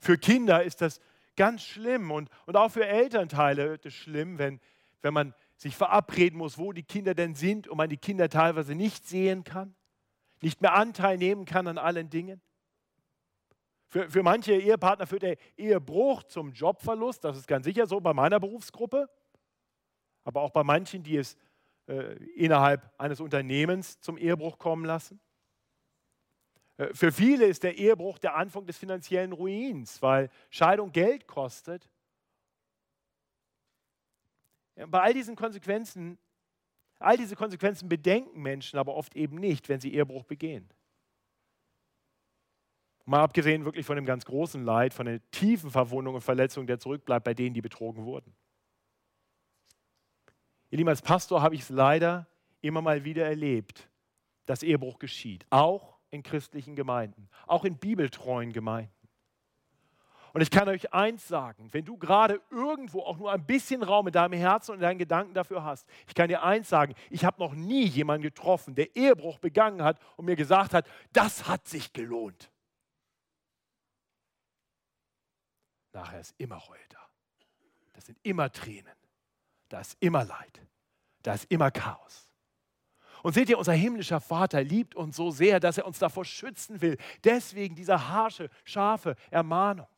Für 0.00 0.16
Kinder 0.16 0.62
ist 0.62 0.80
das 0.80 0.98
ganz 1.36 1.62
schlimm 1.62 2.10
und, 2.10 2.30
und 2.46 2.56
auch 2.56 2.70
für 2.70 2.86
Elternteile 2.86 3.74
ist 3.74 3.84
es 3.84 3.92
schlimm, 3.92 4.38
wenn, 4.38 4.60
wenn 5.02 5.12
man 5.12 5.34
sich 5.56 5.76
verabreden 5.76 6.38
muss, 6.38 6.56
wo 6.56 6.72
die 6.72 6.84
Kinder 6.84 7.12
denn 7.12 7.34
sind 7.34 7.68
und 7.68 7.76
man 7.76 7.90
die 7.90 7.98
Kinder 7.98 8.30
teilweise 8.30 8.74
nicht 8.74 9.06
sehen 9.06 9.44
kann, 9.44 9.74
nicht 10.40 10.62
mehr 10.62 10.72
Anteil 10.72 11.18
nehmen 11.18 11.44
kann 11.44 11.66
an 11.66 11.76
allen 11.76 12.08
Dingen. 12.08 12.40
Für, 13.88 14.08
für 14.08 14.22
manche 14.22 14.54
Ehepartner 14.54 15.06
führt 15.06 15.20
der 15.20 15.36
Ehebruch 15.58 16.22
zum 16.22 16.50
Jobverlust, 16.54 17.24
das 17.24 17.36
ist 17.36 17.46
ganz 17.46 17.66
sicher 17.66 17.86
so 17.86 18.00
bei 18.00 18.14
meiner 18.14 18.40
Berufsgruppe, 18.40 19.10
aber 20.24 20.40
auch 20.40 20.50
bei 20.50 20.64
manchen, 20.64 21.02
die 21.02 21.18
es 21.18 21.36
äh, 21.88 22.16
innerhalb 22.34 22.92
eines 23.00 23.18
Unternehmens 23.18 23.98
zum 24.00 24.18
Ehebruch 24.18 24.58
kommen 24.58 24.84
lassen. 24.84 25.20
Äh, 26.76 26.92
für 26.94 27.12
viele 27.12 27.46
ist 27.46 27.62
der 27.62 27.76
Ehebruch 27.76 28.18
der 28.18 28.36
Anfang 28.36 28.66
des 28.66 28.76
finanziellen 28.76 29.32
Ruins, 29.32 30.02
weil 30.02 30.30
Scheidung 30.50 30.92
Geld 30.92 31.26
kostet. 31.26 31.88
Bei 34.86 35.00
all 35.00 35.14
diesen 35.14 35.34
Konsequenzen, 35.34 36.18
all 36.98 37.16
diese 37.16 37.34
Konsequenzen 37.34 37.88
bedenken 37.88 38.40
Menschen 38.42 38.78
aber 38.78 38.94
oft 38.94 39.16
eben 39.16 39.36
nicht, 39.36 39.68
wenn 39.68 39.80
sie 39.80 39.92
Ehebruch 39.94 40.24
begehen. 40.24 40.68
Mal 43.06 43.22
abgesehen 43.22 43.64
wirklich 43.64 43.86
von 43.86 43.96
dem 43.96 44.04
ganz 44.04 44.26
großen 44.26 44.62
Leid, 44.62 44.92
von 44.92 45.06
der 45.06 45.22
tiefen 45.30 45.70
Verwundung 45.70 46.16
und 46.16 46.20
Verletzung, 46.20 46.66
der 46.66 46.78
zurückbleibt 46.78 47.24
bei 47.24 47.32
denen, 47.32 47.54
die 47.54 47.62
betrogen 47.62 48.04
wurden. 48.04 48.36
Ihr 50.70 50.78
Lieben, 50.78 50.88
als 50.88 51.02
Pastor 51.02 51.42
habe 51.42 51.54
ich 51.54 51.62
es 51.62 51.70
leider 51.70 52.26
immer 52.60 52.82
mal 52.82 53.04
wieder 53.04 53.26
erlebt, 53.26 53.88
dass 54.46 54.62
Ehebruch 54.62 54.98
geschieht. 54.98 55.46
Auch 55.50 55.98
in 56.10 56.22
christlichen 56.22 56.76
Gemeinden, 56.76 57.28
auch 57.46 57.64
in 57.64 57.76
bibeltreuen 57.76 58.52
Gemeinden. 58.52 58.92
Und 60.34 60.42
ich 60.42 60.50
kann 60.50 60.68
euch 60.68 60.92
eins 60.92 61.26
sagen, 61.26 61.72
wenn 61.72 61.84
du 61.84 61.96
gerade 61.96 62.40
irgendwo 62.50 63.00
auch 63.00 63.16
nur 63.16 63.32
ein 63.32 63.44
bisschen 63.44 63.82
Raum 63.82 64.06
in 64.08 64.12
deinem 64.12 64.38
Herzen 64.38 64.72
und 64.72 64.76
in 64.76 64.82
deinen 64.82 64.98
Gedanken 64.98 65.34
dafür 65.34 65.64
hast, 65.64 65.86
ich 66.06 66.14
kann 66.14 66.28
dir 66.28 66.42
eins 66.42 66.68
sagen, 66.68 66.94
ich 67.10 67.24
habe 67.24 67.40
noch 67.40 67.54
nie 67.54 67.84
jemanden 67.86 68.22
getroffen, 68.22 68.74
der 68.74 68.94
Ehebruch 68.94 69.38
begangen 69.38 69.82
hat 69.82 69.98
und 70.16 70.26
mir 70.26 70.36
gesagt 70.36 70.74
hat, 70.74 70.86
das 71.12 71.48
hat 71.48 71.66
sich 71.66 71.92
gelohnt. 71.92 72.50
Nachher 75.92 76.20
ist 76.20 76.34
immer 76.38 76.56
Reue 76.56 76.78
da. 76.90 77.00
Das 77.94 78.06
sind 78.06 78.18
immer 78.22 78.52
Tränen. 78.52 78.97
Da 79.68 79.80
ist 79.80 79.96
immer 80.00 80.24
Leid. 80.24 80.60
Da 81.22 81.34
ist 81.34 81.50
immer 81.50 81.70
Chaos. 81.70 82.32
Und 83.22 83.32
seht 83.32 83.48
ihr, 83.48 83.58
unser 83.58 83.72
himmlischer 83.72 84.20
Vater 84.20 84.62
liebt 84.62 84.94
uns 84.94 85.16
so 85.16 85.30
sehr, 85.30 85.60
dass 85.60 85.78
er 85.78 85.86
uns 85.86 85.98
davor 85.98 86.24
schützen 86.24 86.80
will. 86.80 86.96
Deswegen 87.24 87.74
diese 87.74 88.08
harsche, 88.08 88.48
scharfe 88.64 89.16
Ermahnung. 89.30 89.88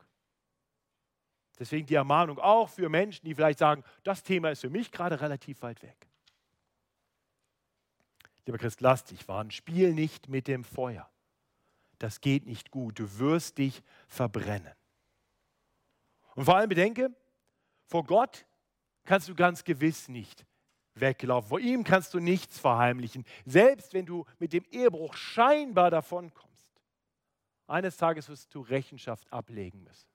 Deswegen 1.59 1.87
die 1.87 1.95
Ermahnung 1.95 2.39
auch 2.39 2.71
für 2.71 2.89
Menschen, 2.89 3.27
die 3.27 3.35
vielleicht 3.35 3.59
sagen, 3.59 3.85
das 4.03 4.23
Thema 4.23 4.51
ist 4.51 4.61
für 4.61 4.71
mich 4.71 4.91
gerade 4.91 5.21
relativ 5.21 5.61
weit 5.61 5.83
weg. 5.83 6.09
Lieber 8.47 8.57
Christ, 8.57 8.81
lass 8.81 9.05
dich 9.05 9.29
warnen. 9.29 9.51
Spiel 9.51 9.93
nicht 9.93 10.29
mit 10.29 10.49
dem 10.49 10.65
Feuer. 10.65 11.09
Das 11.99 12.23
geht 12.23 12.47
nicht 12.47 12.71
gut. 12.71 12.99
Du 12.99 13.19
wirst 13.19 13.59
dich 13.59 13.83
verbrennen. 14.09 14.73
Und 16.35 16.47
vor 16.47 16.57
allem 16.57 16.71
bedenke, 16.71 17.15
vor 17.87 18.05
Gott 18.05 18.47
kannst 19.11 19.29
du 19.29 19.35
ganz 19.35 19.65
gewiss 19.65 20.09
nicht 20.09 20.47
weglaufen. 20.95 21.49
Vor 21.49 21.59
ihm 21.59 21.83
kannst 21.83 22.15
du 22.15 22.21
nichts 22.21 22.61
verheimlichen, 22.61 23.25
selbst 23.45 23.93
wenn 23.93 24.07
du 24.07 24.25
mit 24.39 24.53
dem 24.53 24.65
Ehebruch 24.71 25.15
scheinbar 25.15 25.91
davonkommst. 25.91 26.71
Eines 27.67 27.97
Tages 27.97 28.29
wirst 28.29 28.55
du 28.55 28.61
Rechenschaft 28.61 29.33
ablegen 29.33 29.83
müssen. 29.83 30.07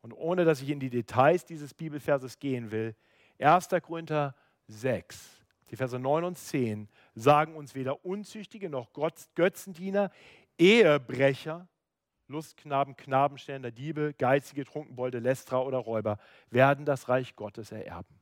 Und 0.00 0.12
ohne 0.12 0.44
dass 0.44 0.62
ich 0.62 0.68
in 0.68 0.78
die 0.78 0.90
Details 0.90 1.44
dieses 1.44 1.74
Bibelverses 1.74 2.38
gehen 2.38 2.70
will, 2.70 2.94
1. 3.40 3.70
Korinther 3.82 4.36
6, 4.68 5.42
die 5.72 5.74
Verse 5.74 5.98
9 5.98 6.22
und 6.22 6.38
10 6.38 6.88
sagen 7.16 7.56
uns 7.56 7.74
weder 7.74 8.04
Unzüchtige 8.04 8.70
noch 8.70 8.92
Götzendiener, 9.34 10.12
Ehebrecher, 10.56 11.66
Lustknaben, 12.32 12.96
Knabenständer, 12.96 13.70
Diebe, 13.70 14.14
Geizige, 14.14 14.64
Trunkenbolde, 14.64 15.20
Lästerer 15.20 15.64
oder 15.64 15.78
Räuber 15.78 16.18
werden 16.50 16.84
das 16.84 17.08
Reich 17.08 17.36
Gottes 17.36 17.70
ererben. 17.70 18.20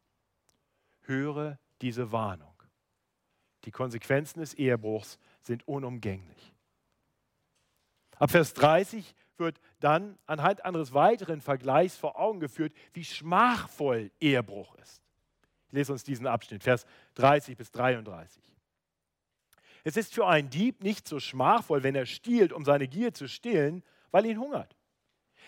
Höre 1.03 1.59
diese 1.81 2.13
Warnung. 2.13 2.55
Die 3.65 3.71
Konsequenzen 3.71 4.41
des 4.41 4.55
Ehebruchs 4.55 5.19
sind 5.41 5.67
unumgänglich. 5.67 6.55
Ab 8.19 8.31
Vers 8.31 8.53
30 8.55 9.15
wird 9.39 9.61
dann 9.81 10.19
anhand 10.27 10.65
eines 10.65 10.93
weiteren 10.93 11.41
Vergleichs 11.41 11.97
vor 11.97 12.19
Augen 12.19 12.41
geführt, 12.41 12.75
wie 12.93 13.05
schmachvoll 13.05 14.11
Ehebruch 14.21 14.75
ist. 14.77 15.03
Ich 15.69 15.73
lese 15.73 15.93
uns 15.93 16.05
diesen 16.05 16.27
Abschnitt, 16.27 16.63
Vers 16.63 16.85
30 17.15 17.57
bis 17.57 17.71
33. 17.71 18.43
Es 19.85 19.97
ist 19.97 20.13
für 20.13 20.27
einen 20.27 20.51
Dieb 20.51 20.83
nicht 20.83 21.09
so 21.09 21.21
schmachvoll, 21.21 21.83
wenn 21.83 21.95
er 21.95 22.07
stiehlt, 22.07 22.53
um 22.53 22.65
seine 22.65 22.87
Gier 22.87 23.15
zu 23.15 23.29
stillen, 23.29 23.83
weil 24.11 24.27
ihn 24.27 24.39
hungert. 24.39 24.77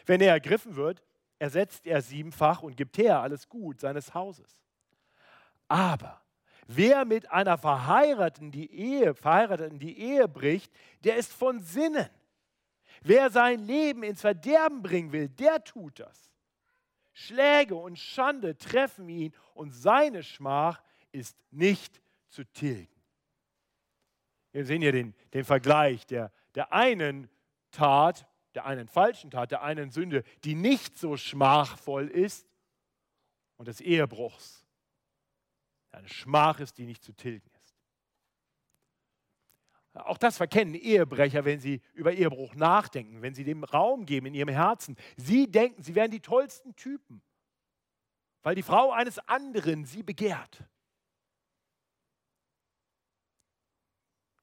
Wenn 0.07 0.21
er 0.21 0.33
ergriffen 0.33 0.77
wird, 0.77 1.03
ersetzt 1.39 1.87
er 1.87 2.03
siebenfach 2.03 2.63
und 2.63 2.77
gibt 2.77 2.99
her 2.99 3.21
alles 3.21 3.49
Gut 3.49 3.81
seines 3.81 4.15
Hauses. 4.15 4.61
Aber 5.69 6.23
wer 6.67 7.05
mit 7.05 7.31
einer 7.31 7.59
Verheirateten 7.59 8.51
die 8.51 8.71
Ehe, 8.73 9.15
Verheirateten 9.15 9.79
die 9.79 9.99
Ehe 9.99 10.29
bricht, 10.29 10.73
der 11.05 11.17
ist 11.17 11.33
von 11.33 11.61
Sinnen. 11.61 12.09
Wer 13.03 13.31
sein 13.31 13.61
Leben 13.67 14.03
ins 14.03 14.21
Verderben 14.21 14.83
bringen 14.83 15.13
will, 15.13 15.29
der 15.29 15.65
tut 15.65 15.99
das. 15.99 16.31
Schläge 17.13 17.75
und 17.75 17.99
Schande 17.99 18.57
treffen 18.57 19.09
ihn 19.09 19.35
und 19.55 19.73
seine 19.73 20.23
Schmach 20.23 20.83
ist 21.11 21.37
nicht 21.51 22.01
zu 22.29 22.45
tilgen. 22.45 22.89
Wir 24.53 24.65
sehen 24.65 24.83
hier 24.83 24.93
den, 24.93 25.15
den 25.33 25.45
Vergleich 25.45 26.07
der, 26.07 26.31
der 26.55 26.73
einen 26.73 27.29
Tat, 27.71 28.27
der 28.55 28.67
einen 28.67 28.89
falschen 28.89 29.31
Tat, 29.31 29.51
der 29.51 29.63
einen 29.63 29.91
Sünde, 29.91 30.25
die 30.45 30.55
nicht 30.55 30.99
so 30.99 31.17
schmachvoll 31.17 32.09
ist 32.09 32.47
und 33.57 33.69
des 33.69 33.81
Ehebruchs. 33.81 34.65
Eine 35.91 36.09
Schmach 36.09 36.61
ist, 36.61 36.79
die 36.79 36.87
nicht 36.87 37.03
zu 37.03 37.13
tilgen 37.13 37.51
ist. 37.57 37.63
Auch 39.95 40.17
das 40.17 40.39
verkennen 40.39 40.75
Ehebrecher, 40.75 41.45
wenn 41.45 41.61
sie 41.61 41.83
über 41.93 42.13
Ehebruch 42.13 42.55
nachdenken, 42.55 43.21
wenn 43.21 43.35
sie 43.35 43.45
dem 43.45 43.63
Raum 43.63 44.07
geben 44.07 44.27
in 44.27 44.35
ihrem 44.35 44.49
Herzen. 44.49 44.97
Sie 45.17 45.51
denken, 45.51 45.83
sie 45.83 45.95
wären 45.95 46.11
die 46.11 46.21
tollsten 46.21 46.75
Typen, 46.77 47.23
weil 48.43 48.55
die 48.55 48.63
Frau 48.63 48.91
eines 48.91 49.19
anderen 49.19 49.85
sie 49.85 50.03
begehrt. 50.03 50.65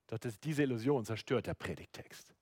Doch 0.06 0.18
diese 0.18 0.64
Illusion 0.64 1.06
zerstört 1.06 1.48
der 1.48 1.54
Predigtext. 1.54 2.34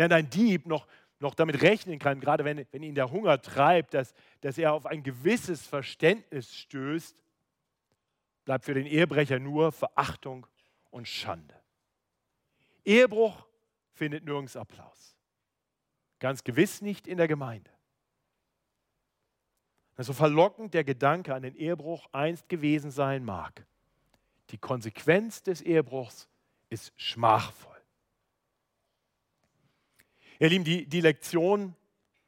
Während 0.00 0.14
ein 0.14 0.30
Dieb 0.30 0.66
noch, 0.66 0.86
noch 1.18 1.34
damit 1.34 1.60
rechnen 1.60 1.98
kann, 1.98 2.20
gerade 2.20 2.42
wenn, 2.42 2.66
wenn 2.70 2.82
ihn 2.82 2.94
der 2.94 3.10
Hunger 3.10 3.42
treibt, 3.42 3.92
dass, 3.92 4.14
dass 4.40 4.56
er 4.56 4.72
auf 4.72 4.86
ein 4.86 5.02
gewisses 5.02 5.66
Verständnis 5.66 6.56
stößt, 6.56 7.14
bleibt 8.46 8.64
für 8.64 8.72
den 8.72 8.86
Ehebrecher 8.86 9.38
nur 9.38 9.72
Verachtung 9.72 10.46
und 10.88 11.06
Schande. 11.06 11.54
Ehebruch 12.82 13.46
findet 13.92 14.24
nirgends 14.24 14.56
Applaus. 14.56 15.18
Ganz 16.18 16.44
gewiss 16.44 16.80
nicht 16.80 17.06
in 17.06 17.18
der 17.18 17.28
Gemeinde. 17.28 17.70
So 19.98 20.14
verlockend 20.14 20.72
der 20.72 20.84
Gedanke 20.84 21.34
an 21.34 21.42
den 21.42 21.56
Ehebruch 21.56 22.08
einst 22.12 22.48
gewesen 22.48 22.90
sein 22.90 23.22
mag, 23.22 23.66
die 24.48 24.56
Konsequenz 24.56 25.42
des 25.42 25.60
Ehebruchs 25.60 26.26
ist 26.70 26.90
schmachvoll. 26.96 27.69
Ihr 30.40 30.48
Lieben, 30.48 30.64
die, 30.64 30.86
die 30.86 31.02
Lektion 31.02 31.76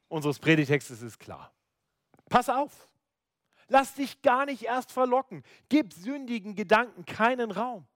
unseres 0.08 0.38
Predigtextes 0.38 1.02
ist 1.02 1.18
klar. 1.18 1.52
Pass 2.28 2.48
auf. 2.48 2.88
Lass 3.68 3.94
dich 3.94 4.20
gar 4.20 4.44
nicht 4.44 4.64
erst 4.64 4.92
verlocken. 4.92 5.42
Gib 5.70 5.94
sündigen 5.94 6.54
Gedanken 6.54 7.06
keinen 7.06 7.50
Raum. 7.50 7.86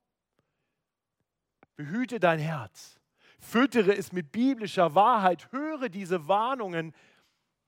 Behüte 1.76 2.18
dein 2.18 2.38
Herz. 2.38 2.98
Füttere 3.38 3.94
es 3.94 4.12
mit 4.12 4.32
biblischer 4.32 4.94
Wahrheit. 4.94 5.52
Höre 5.52 5.90
diese 5.90 6.26
Warnungen, 6.26 6.94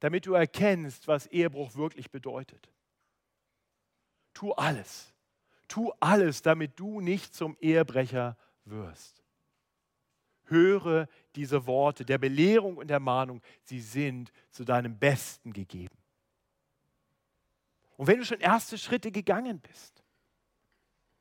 damit 0.01 0.25
du 0.25 0.33
erkennst, 0.33 1.07
was 1.07 1.27
Ehebruch 1.27 1.75
wirklich 1.75 2.11
bedeutet. 2.11 2.71
Tu 4.33 4.53
alles. 4.53 5.13
Tu 5.67 5.93
alles, 6.01 6.41
damit 6.41 6.81
du 6.81 7.03
nicht 7.03 7.35
zum 7.35 7.59
Ehebrecher 7.61 8.39
wirst. 8.65 9.23
Höre 10.45 11.09
diese 11.39 11.69
Worte 11.69 12.05
der 12.05 12.19
Belehrung 12.19 12.79
und 12.79 12.91
Ermahnung, 12.91 13.41
sie 13.63 13.81
sind 13.81 14.33
zu 14.51 14.65
deinem 14.65 14.99
Besten 14.99 15.53
gegeben. 15.53 15.97
Und 17.97 18.09
wenn 18.09 18.19
du 18.19 18.25
schon 18.25 18.41
erste 18.41 18.77
Schritte 18.77 19.13
gegangen 19.13 19.61
bist, 19.61 20.03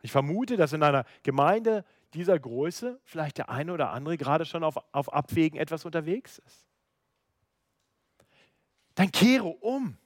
ich 0.02 0.12
vermute, 0.12 0.58
dass 0.58 0.74
in 0.74 0.82
einer 0.82 1.06
Gemeinde 1.22 1.86
dieser 2.16 2.40
Größe 2.40 3.00
vielleicht 3.04 3.38
der 3.38 3.50
eine 3.50 3.72
oder 3.72 3.92
andere 3.92 4.18
gerade 4.18 4.46
schon 4.46 4.64
auf, 4.64 4.78
auf 4.92 5.14
Abwägen 5.14 5.60
etwas 5.60 5.86
unterwegs 5.86 6.40
ist. 6.40 6.66
Dann 8.96 9.12
kehre 9.12 9.46
um. 9.46 9.98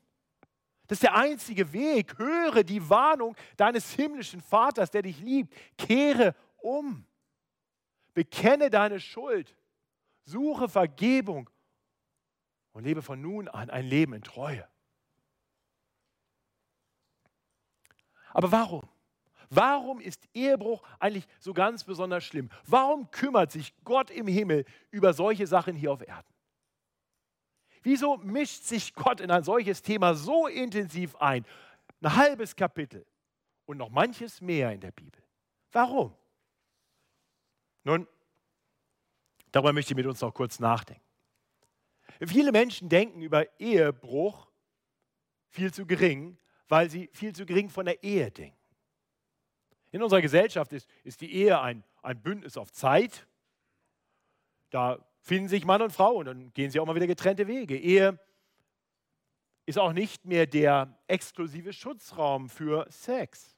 Das 0.87 0.97
ist 0.97 1.03
der 1.03 1.15
einzige 1.15 1.71
Weg. 1.71 2.17
Höre 2.17 2.65
die 2.65 2.89
Warnung 2.89 3.37
deines 3.55 3.91
himmlischen 3.91 4.41
Vaters, 4.41 4.91
der 4.91 5.03
dich 5.03 5.19
liebt. 5.21 5.53
Kehre 5.77 6.35
um. 6.57 7.05
Bekenne 8.13 8.69
deine 8.69 8.99
Schuld, 8.99 9.55
suche 10.25 10.69
Vergebung 10.69 11.49
und 12.71 12.83
lebe 12.83 13.01
von 13.01 13.21
nun 13.21 13.47
an 13.47 13.69
ein 13.69 13.85
Leben 13.85 14.13
in 14.13 14.23
Treue. 14.23 14.67
Aber 18.33 18.51
warum? 18.51 18.87
Warum 19.49 19.99
ist 19.99 20.29
Ehebruch 20.33 20.81
eigentlich 20.99 21.27
so 21.39 21.53
ganz 21.53 21.83
besonders 21.83 22.23
schlimm? 22.23 22.49
Warum 22.65 23.11
kümmert 23.11 23.51
sich 23.51 23.73
Gott 23.83 24.09
im 24.09 24.27
Himmel 24.27 24.65
über 24.91 25.13
solche 25.13 25.45
Sachen 25.45 25.75
hier 25.75 25.91
auf 25.91 26.07
Erden? 26.07 26.33
Wieso 27.83 28.17
mischt 28.17 28.63
sich 28.63 28.93
Gott 28.93 29.19
in 29.19 29.31
ein 29.31 29.43
solches 29.43 29.81
Thema 29.81 30.15
so 30.15 30.47
intensiv 30.47 31.15
ein? 31.17 31.45
Ein 32.01 32.15
halbes 32.15 32.55
Kapitel 32.55 33.05
und 33.65 33.77
noch 33.77 33.89
manches 33.89 34.39
mehr 34.39 34.71
in 34.71 34.79
der 34.79 34.91
Bibel. 34.91 35.21
Warum? 35.71 36.15
Nun, 37.83 38.07
darüber 39.51 39.73
möchte 39.73 39.93
ich 39.93 39.97
mit 39.97 40.05
uns 40.05 40.21
noch 40.21 40.33
kurz 40.33 40.59
nachdenken. 40.59 41.03
Viele 42.25 42.51
Menschen 42.51 42.89
denken 42.89 43.21
über 43.21 43.45
Ehebruch 43.59 44.47
viel 45.49 45.73
zu 45.73 45.85
gering, 45.85 46.37
weil 46.67 46.89
sie 46.89 47.09
viel 47.13 47.33
zu 47.33 47.45
gering 47.45 47.69
von 47.69 47.85
der 47.85 48.03
Ehe 48.03 48.31
denken. 48.31 48.57
In 49.91 50.01
unserer 50.01 50.21
Gesellschaft 50.21 50.71
ist, 50.71 50.87
ist 51.03 51.21
die 51.21 51.33
Ehe 51.33 51.59
ein, 51.59 51.83
ein 52.01 52.21
Bündnis 52.21 52.57
auf 52.57 52.71
Zeit. 52.71 53.27
Da 54.69 55.05
finden 55.19 55.49
sich 55.49 55.65
Mann 55.65 55.81
und 55.81 55.91
Frau 55.91 56.13
und 56.13 56.25
dann 56.25 56.53
gehen 56.53 56.71
sie 56.71 56.79
auch 56.79 56.85
mal 56.85 56.95
wieder 56.95 57.07
getrennte 57.07 57.47
Wege. 57.47 57.77
Ehe 57.77 58.19
ist 59.65 59.77
auch 59.77 59.93
nicht 59.93 60.25
mehr 60.25 60.47
der 60.47 60.97
exklusive 61.07 61.73
Schutzraum 61.73 62.49
für 62.49 62.87
Sex. 62.89 63.57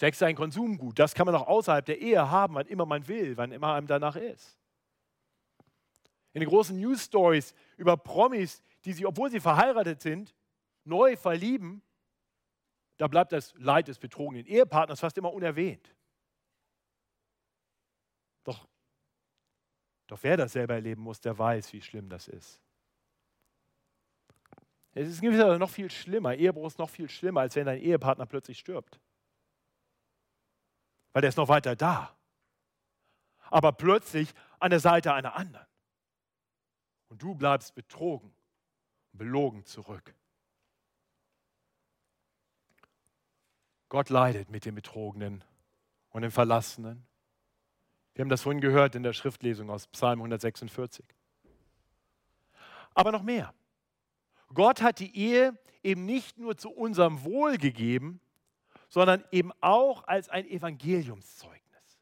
Sex 0.00 0.16
ist 0.16 0.22
ein 0.22 0.34
Konsumgut. 0.34 0.98
Das 0.98 1.14
kann 1.14 1.26
man 1.26 1.34
auch 1.34 1.46
außerhalb 1.46 1.84
der 1.84 2.00
Ehe 2.00 2.30
haben, 2.30 2.54
wann 2.54 2.66
immer 2.68 2.86
man 2.86 3.06
will, 3.06 3.36
wann 3.36 3.52
immer 3.52 3.74
einem 3.74 3.86
danach 3.86 4.16
ist. 4.16 4.58
In 6.32 6.40
den 6.40 6.48
großen 6.48 6.74
News 6.80 7.04
Stories 7.04 7.54
über 7.76 7.98
Promis, 7.98 8.62
die 8.86 8.94
sich, 8.94 9.04
obwohl 9.04 9.30
sie 9.30 9.40
verheiratet 9.40 10.00
sind, 10.00 10.34
neu 10.84 11.18
verlieben, 11.18 11.82
da 12.96 13.08
bleibt 13.08 13.32
das 13.32 13.52
Leid 13.58 13.88
des 13.88 13.98
betrogenen 13.98 14.46
Ehepartners 14.46 15.00
fast 15.00 15.18
immer 15.18 15.34
unerwähnt. 15.34 15.94
Doch, 18.44 18.66
doch 20.06 20.22
wer 20.22 20.38
das 20.38 20.52
selber 20.52 20.76
erleben 20.76 21.02
muss, 21.02 21.20
der 21.20 21.38
weiß, 21.38 21.74
wie 21.74 21.82
schlimm 21.82 22.08
das 22.08 22.26
ist. 22.26 22.58
Es 24.94 25.08
ist 25.08 25.20
gewisserweise 25.20 25.58
noch 25.58 25.68
viel 25.68 25.90
schlimmer. 25.90 26.34
Ehebruch 26.34 26.68
ist 26.68 26.78
noch 26.78 26.88
viel 26.88 27.10
schlimmer, 27.10 27.42
als 27.42 27.54
wenn 27.54 27.66
dein 27.66 27.82
Ehepartner 27.82 28.24
plötzlich 28.24 28.58
stirbt 28.58 28.98
weil 31.12 31.24
er 31.24 31.28
ist 31.28 31.36
noch 31.36 31.48
weiter 31.48 31.76
da. 31.76 32.16
Aber 33.50 33.72
plötzlich 33.72 34.32
an 34.58 34.70
der 34.70 34.80
Seite 34.80 35.12
einer 35.12 35.34
anderen. 35.34 35.66
Und 37.08 37.22
du 37.22 37.34
bleibst 37.34 37.74
betrogen 37.74 38.32
belogen 39.12 39.64
zurück. 39.64 40.14
Gott 43.88 44.08
leidet 44.08 44.50
mit 44.50 44.64
den 44.64 44.74
Betrogenen 44.74 45.42
und 46.10 46.22
den 46.22 46.30
Verlassenen. 46.30 47.06
Wir 48.14 48.22
haben 48.22 48.28
das 48.28 48.42
vorhin 48.42 48.60
gehört 48.60 48.94
in 48.94 49.02
der 49.02 49.12
Schriftlesung 49.12 49.70
aus 49.70 49.86
Psalm 49.88 50.20
146. 50.20 51.04
Aber 52.94 53.12
noch 53.12 53.22
mehr. 53.22 53.54
Gott 54.52 54.82
hat 54.82 54.98
die 54.98 55.16
Ehe 55.16 55.58
eben 55.82 56.06
nicht 56.06 56.38
nur 56.38 56.56
zu 56.56 56.70
unserem 56.70 57.24
Wohl 57.24 57.56
gegeben, 57.56 58.20
sondern 58.90 59.24
eben 59.30 59.52
auch 59.60 60.06
als 60.06 60.28
ein 60.28 60.46
Evangeliumszeugnis, 60.46 62.00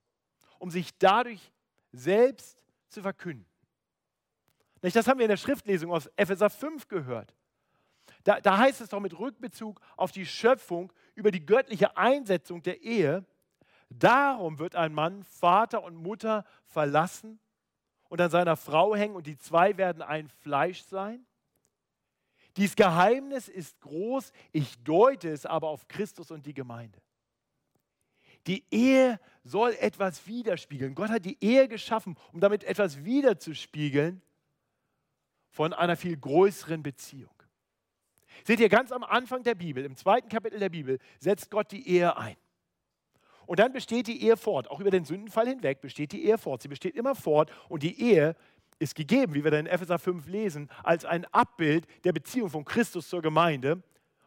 um 0.59 0.71
sich 0.71 0.99
dadurch 0.99 1.53
selbst 1.93 2.65
zu 2.89 3.03
verkünden. 3.03 3.47
Das 4.81 5.07
haben 5.07 5.19
wir 5.19 5.27
in 5.27 5.31
der 5.31 5.37
Schriftlesung 5.37 5.93
aus 5.93 6.09
Epheser 6.17 6.51
5 6.51 6.89
gehört. 6.89 7.35
Da, 8.25 8.41
da, 8.41 8.59
heißt 8.59 8.81
es 8.81 8.89
doch 8.89 9.01
mit 9.01 9.19
Rückbezug 9.19 9.81
auf 9.97 10.13
die 10.13 10.27
Schöpfung 10.27 10.93
über 11.15 11.31
die 11.31 11.45
göttliche 11.45 11.97
Einsetzung 11.97 12.63
der 12.63 12.81
Ehe, 12.83 13.25
darum 13.91 14.59
wird 14.59 14.75
ein 14.75 14.93
Mann 14.93 15.25
Vater 15.25 15.83
und 15.83 15.97
Mutter 15.97 16.45
verlassen 16.67 17.39
und 18.09 18.21
an 18.21 18.31
seiner 18.31 18.57
Frau 18.57 18.95
hängen 18.95 19.15
und 19.15 19.27
die 19.27 19.39
zwei 19.39 19.77
werden 19.77 20.03
ein 20.03 20.29
Fleisch 20.29 20.83
sein. 20.83 21.27
Dies 22.57 22.75
Geheimnis 22.75 23.49
ist 23.49 23.81
groß, 23.81 24.33
ich 24.53 24.83
deute 24.83 25.31
es 25.31 25.47
aber 25.47 25.69
auf 25.69 25.87
Christus 25.89 26.31
und 26.31 26.47
die 26.47 26.55
Gemeinde. 26.55 27.01
Die 28.47 28.65
Ehe 28.71 29.21
soll 29.45 29.77
etwas 29.81 30.27
widerspiegeln. 30.27 30.95
Gott 30.95 31.11
hat 31.11 31.25
die 31.25 31.37
Ehe 31.45 31.69
geschaffen, 31.69 32.17
um 32.33 32.41
damit 32.41 32.65
etwas 32.65 33.05
wiederzuspiegeln, 33.05 34.23
von 35.51 35.73
einer 35.73 35.97
viel 35.97 36.17
größeren 36.17 36.83
Beziehung. 36.83 37.35
Seht 38.45 38.61
ihr, 38.61 38.69
ganz 38.69 38.93
am 38.93 39.03
Anfang 39.03 39.43
der 39.43 39.55
Bibel, 39.55 39.85
im 39.85 39.97
zweiten 39.97 40.29
Kapitel 40.29 40.61
der 40.61 40.69
Bibel, 40.69 40.99
setzt 41.19 41.51
Gott 41.51 41.73
die 41.73 41.89
Ehe 41.89 42.17
ein. 42.17 42.37
Und 43.47 43.59
dann 43.59 43.73
besteht 43.73 44.07
die 44.07 44.23
Ehe 44.23 44.37
fort. 44.37 44.71
Auch 44.71 44.79
über 44.79 44.91
den 44.91 45.05
Sündenfall 45.05 45.49
hinweg 45.49 45.81
besteht 45.81 46.13
die 46.13 46.25
Ehe 46.25 46.39
fort. 46.39 46.63
Sie 46.63 46.69
besteht 46.69 46.95
immer 46.95 47.15
fort 47.15 47.51
und 47.69 47.83
die 47.83 48.01
Ehe 48.01 48.37
ist 48.79 48.95
gegeben, 48.95 49.35
wie 49.35 49.45
wir 49.45 49.51
dann 49.51 49.67
in 49.67 49.73
Epheser 49.73 49.99
5 49.99 50.27
lesen, 50.27 50.69
als 50.83 51.05
ein 51.05 51.25
Abbild 51.27 51.87
der 52.05 52.13
Beziehung 52.13 52.49
von 52.49 52.65
Christus 52.65 53.09
zur 53.09 53.23
Gemeinde, 53.23 53.83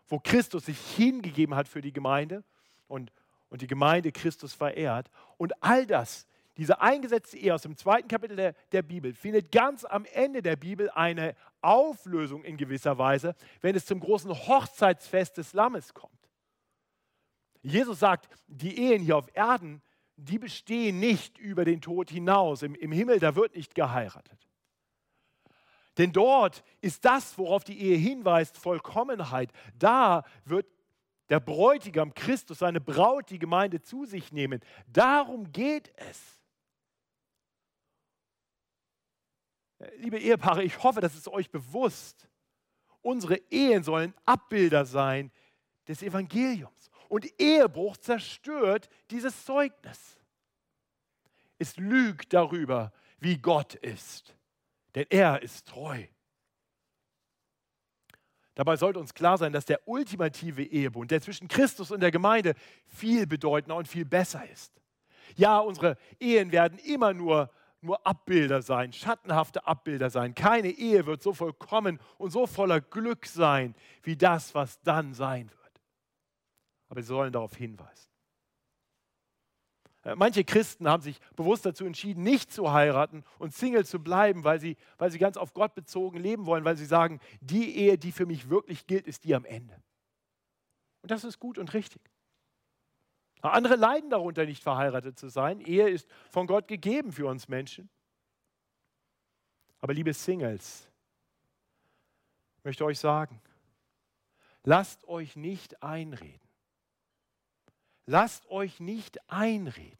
wo 0.07 0.19
Christus 0.19 0.65
sich 0.65 0.79
hingegeben 0.95 1.55
hat 1.55 1.67
für 1.67 1.81
die 1.81 1.93
Gemeinde 1.93 2.43
und, 2.87 3.11
und 3.49 3.61
die 3.61 3.67
Gemeinde 3.67 4.11
Christus 4.11 4.53
verehrt. 4.53 5.09
Und 5.37 5.53
all 5.63 5.85
das, 5.85 6.27
diese 6.57 6.81
eingesetzte 6.81 7.37
Ehe 7.37 7.55
aus 7.55 7.61
dem 7.61 7.77
zweiten 7.77 8.09
Kapitel 8.09 8.35
der, 8.35 8.53
der 8.73 8.81
Bibel, 8.81 9.13
findet 9.13 9.51
ganz 9.51 9.85
am 9.85 10.05
Ende 10.05 10.41
der 10.41 10.57
Bibel 10.57 10.89
eine 10.89 11.35
Auflösung 11.61 12.43
in 12.43 12.57
gewisser 12.57 12.97
Weise, 12.97 13.35
wenn 13.61 13.75
es 13.75 13.85
zum 13.85 13.99
großen 13.99 14.31
Hochzeitsfest 14.31 15.37
des 15.37 15.53
Lammes 15.53 15.93
kommt. 15.93 16.11
Jesus 17.61 17.99
sagt, 17.99 18.27
die 18.47 18.77
Ehen 18.77 19.01
hier 19.01 19.17
auf 19.17 19.29
Erden 19.33 19.81
die 20.21 20.39
bestehen 20.39 20.99
nicht 20.99 21.37
über 21.37 21.65
den 21.65 21.81
Tod 21.81 22.09
hinaus. 22.09 22.61
Im, 22.61 22.75
Im 22.75 22.91
Himmel, 22.91 23.19
da 23.19 23.35
wird 23.35 23.55
nicht 23.55 23.75
geheiratet. 23.75 24.47
Denn 25.97 26.11
dort 26.11 26.63
ist 26.79 27.03
das, 27.03 27.37
worauf 27.37 27.63
die 27.63 27.79
Ehe 27.79 27.97
hinweist, 27.97 28.57
Vollkommenheit. 28.57 29.51
Da 29.77 30.23
wird 30.45 30.67
der 31.29 31.39
Bräutigam 31.39 32.13
Christus, 32.13 32.59
seine 32.59 32.79
Braut, 32.79 33.29
die 33.29 33.39
Gemeinde 33.39 33.81
zu 33.81 34.05
sich 34.05 34.31
nehmen. 34.31 34.61
Darum 34.87 35.51
geht 35.51 35.91
es. 35.97 36.41
Liebe 39.97 40.19
Ehepaare, 40.19 40.63
ich 40.63 40.81
hoffe, 40.83 41.01
das 41.01 41.15
ist 41.15 41.27
euch 41.27 41.49
bewusst. 41.49 42.29
Unsere 43.01 43.37
Ehen 43.49 43.83
sollen 43.83 44.13
Abbilder 44.25 44.85
sein 44.85 45.31
des 45.87 46.03
Evangeliums. 46.03 46.80
Und 47.11 47.27
Ehebruch 47.41 47.97
zerstört 47.97 48.87
dieses 49.09 49.43
Zeugnis. 49.43 50.17
Es 51.59 51.75
lügt 51.75 52.31
darüber, 52.31 52.93
wie 53.19 53.37
Gott 53.37 53.75
ist. 53.75 54.33
Denn 54.95 55.05
er 55.09 55.41
ist 55.41 55.67
treu. 55.67 56.05
Dabei 58.55 58.77
sollte 58.77 58.97
uns 58.99 59.13
klar 59.13 59.37
sein, 59.37 59.51
dass 59.51 59.65
der 59.65 59.85
ultimative 59.89 60.63
Ehebund, 60.63 61.11
der 61.11 61.19
zwischen 61.21 61.49
Christus 61.49 61.91
und 61.91 61.99
der 61.99 62.11
Gemeinde, 62.11 62.53
viel 62.87 63.27
bedeutender 63.27 63.75
und 63.75 63.89
viel 63.89 64.05
besser 64.05 64.49
ist. 64.49 64.71
Ja, 65.35 65.59
unsere 65.59 65.97
Ehen 66.17 66.53
werden 66.53 66.77
immer 66.77 67.13
nur, 67.13 67.51
nur 67.81 68.07
Abbilder 68.07 68.61
sein, 68.61 68.93
schattenhafte 68.93 69.67
Abbilder 69.67 70.09
sein. 70.09 70.33
Keine 70.33 70.69
Ehe 70.69 71.05
wird 71.05 71.21
so 71.21 71.33
vollkommen 71.33 71.99
und 72.17 72.31
so 72.31 72.47
voller 72.47 72.79
Glück 72.79 73.25
sein, 73.25 73.75
wie 74.01 74.15
das, 74.15 74.55
was 74.55 74.81
dann 74.83 75.13
sein 75.13 75.51
wird 75.51 75.60
aber 76.91 77.01
sie 77.01 77.07
sollen 77.07 77.31
darauf 77.31 77.55
hinweisen. 77.55 78.09
Äh, 80.03 80.15
manche 80.15 80.43
Christen 80.43 80.89
haben 80.89 81.01
sich 81.01 81.21
bewusst 81.37 81.65
dazu 81.65 81.85
entschieden, 81.85 82.21
nicht 82.21 82.51
zu 82.51 82.73
heiraten 82.73 83.23
und 83.39 83.53
Single 83.53 83.85
zu 83.85 84.03
bleiben, 84.03 84.43
weil 84.43 84.59
sie, 84.59 84.75
weil 84.97 85.09
sie 85.09 85.17
ganz 85.17 85.37
auf 85.37 85.53
Gott 85.53 85.73
bezogen 85.73 86.19
leben 86.19 86.45
wollen, 86.45 86.65
weil 86.65 86.75
sie 86.75 86.85
sagen, 86.85 87.21
die 87.39 87.77
Ehe, 87.77 87.97
die 87.97 88.11
für 88.11 88.25
mich 88.25 88.49
wirklich 88.49 88.87
gilt, 88.87 89.07
ist 89.07 89.23
die 89.23 89.33
am 89.33 89.45
Ende. 89.45 89.81
Und 91.01 91.11
das 91.11 91.23
ist 91.23 91.39
gut 91.39 91.57
und 91.57 91.73
richtig. 91.73 92.01
Andere 93.39 93.77
leiden 93.77 94.09
darunter, 94.09 94.45
nicht 94.45 94.61
verheiratet 94.61 95.17
zu 95.17 95.29
sein. 95.29 95.61
Ehe 95.61 95.87
ist 95.87 96.09
von 96.29 96.45
Gott 96.45 96.67
gegeben 96.67 97.13
für 97.13 97.27
uns 97.27 97.47
Menschen. 97.47 97.89
Aber 99.79 99.93
liebe 99.93 100.13
Singles, 100.13 100.89
ich 102.57 102.65
möchte 102.65 102.83
euch 102.83 102.99
sagen, 102.99 103.41
lasst 104.63 105.07
euch 105.07 105.37
nicht 105.37 105.81
einreden, 105.81 106.50
lasst 108.11 108.45
euch 108.49 108.79
nicht 108.79 109.19
einreden, 109.29 109.97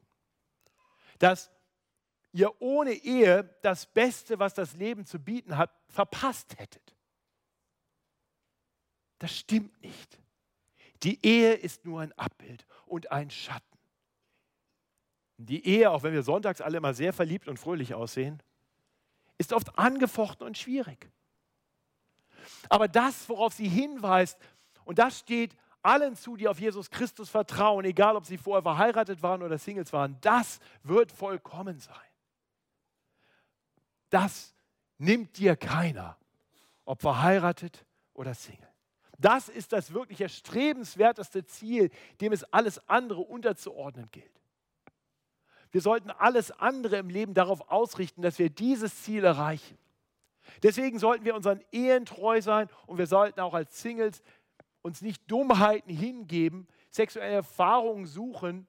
dass 1.18 1.50
ihr 2.34 2.62
ohne 2.62 2.92
Ehe 2.92 3.44
das 3.62 3.86
Beste, 3.86 4.38
was 4.38 4.54
das 4.54 4.74
Leben 4.74 5.06
zu 5.06 5.20
bieten 5.20 5.58
hat, 5.58 5.72
verpasst 5.88 6.60
hättet. 6.60 6.96
Das 9.20 9.36
stimmt 9.36 9.82
nicht. 9.82 10.20
Die 11.04 11.26
Ehe 11.26 11.54
ist 11.54 11.86
nur 11.86 12.02
ein 12.02 12.12
Abbild 12.14 12.66
und 12.86 13.12
ein 13.12 13.30
Schatten. 13.32 13.66
Die 15.38 15.66
Ehe, 15.66 15.90
auch 15.90 16.04
wenn 16.04 16.14
wir 16.14 16.24
sonntags 16.24 16.62
alle 16.62 16.78
immer 16.78 16.94
sehr 16.94 17.14
verliebt 17.14 17.48
und 17.48 17.58
fröhlich 17.58 17.94
aussehen, 17.94 18.44
ist 19.38 19.54
oft 19.54 19.78
angefochten 19.80 20.46
und 20.46 20.58
schwierig. 20.58 21.10
Aber 22.70 22.88
das, 22.88 23.28
worauf 23.30 23.54
sie 23.54 23.68
hinweist, 23.68 24.38
und 24.84 25.00
das 25.00 25.20
steht 25.20 25.56
allen 25.84 26.16
zu, 26.16 26.36
die 26.36 26.48
auf 26.48 26.60
Jesus 26.60 26.90
Christus 26.90 27.30
vertrauen, 27.30 27.86
egal 27.86 28.16
ob 28.16 28.26
sie 28.26 28.38
vorher 28.38 28.62
verheiratet 28.62 29.22
waren 29.24 29.42
oder 29.42 29.58
Singles 29.58 29.92
waren, 29.94 30.18
das 30.22 30.60
wird 30.84 31.12
vollkommen 31.12 31.80
sein. 31.80 31.96
Das 34.10 34.54
nimmt 34.98 35.38
dir 35.38 35.56
keiner, 35.56 36.18
ob 36.86 37.02
verheiratet 37.02 37.86
oder 38.14 38.34
Single. 38.34 38.68
Das 39.18 39.50
ist 39.50 39.72
das 39.72 39.94
wirklich 39.94 40.22
erstrebenswerteste 40.22 41.46
Ziel, 41.46 41.92
dem 42.22 42.34
es 42.34 42.44
alles 42.46 42.90
andere 42.90 43.22
unterzuordnen 43.22 44.10
gilt. 44.12 44.26
Wir 45.72 45.82
sollten 45.82 46.10
alles 46.10 46.52
andere 46.52 46.98
im 46.98 47.10
Leben 47.10 47.34
darauf 47.34 47.70
ausrichten, 47.70 48.22
dass 48.22 48.40
wir 48.40 48.50
dieses 48.50 49.04
Ziel 49.04 49.24
erreichen. 49.24 49.78
Deswegen 50.64 51.00
sollten 51.00 51.24
wir 51.24 51.36
unseren 51.36 51.62
Ehen 51.72 52.06
treu 52.06 52.42
sein 52.42 52.68
und 52.88 52.98
wir 52.98 53.08
sollten 53.08 53.40
auch 53.40 53.54
als 53.54 53.82
Singles 53.82 54.22
uns 54.82 55.02
nicht 55.02 55.30
Dummheiten 55.30 55.92
hingeben, 55.96 56.68
sexuelle 56.90 57.34
Erfahrungen 57.34 58.06
suchen, 58.06 58.68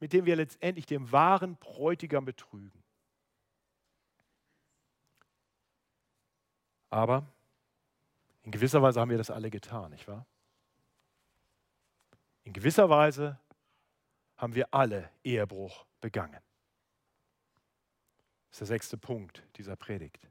mit 0.00 0.12
denen 0.12 0.26
wir 0.26 0.36
letztendlich 0.36 0.86
den 0.86 1.12
wahren 1.12 1.56
Bräutigam 1.56 2.24
betrügen. 2.24 2.82
Aber 6.88 7.26
in 8.42 8.50
gewisser 8.50 8.82
Weise 8.82 9.00
haben 9.00 9.10
wir 9.10 9.18
das 9.18 9.30
alle 9.30 9.50
getan, 9.50 9.92
nicht 9.92 10.08
wahr? 10.08 10.26
In 12.44 12.52
gewisser 12.52 12.88
Weise 12.88 13.38
haben 14.36 14.54
wir 14.54 14.72
alle 14.74 15.10
Ehebruch 15.22 15.84
begangen. 16.00 16.40
Das 18.48 18.56
ist 18.56 18.60
der 18.60 18.66
sechste 18.66 18.96
Punkt 18.96 19.44
dieser 19.56 19.76
Predigt. 19.76 20.29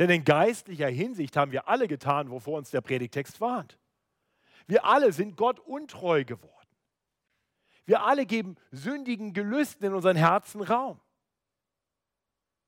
Denn 0.00 0.08
in 0.08 0.24
geistlicher 0.24 0.88
Hinsicht 0.88 1.36
haben 1.36 1.52
wir 1.52 1.68
alle 1.68 1.86
getan, 1.86 2.30
wovor 2.30 2.56
uns 2.56 2.70
der 2.70 2.80
Predigtext 2.80 3.38
warnt. 3.38 3.78
Wir 4.66 4.86
alle 4.86 5.12
sind 5.12 5.36
Gott 5.36 5.60
untreu 5.60 6.24
geworden. 6.24 6.56
Wir 7.84 8.02
alle 8.02 8.24
geben 8.24 8.56
sündigen 8.70 9.34
Gelüsten 9.34 9.86
in 9.86 9.92
unseren 9.92 10.16
Herzen 10.16 10.62
Raum. 10.62 10.98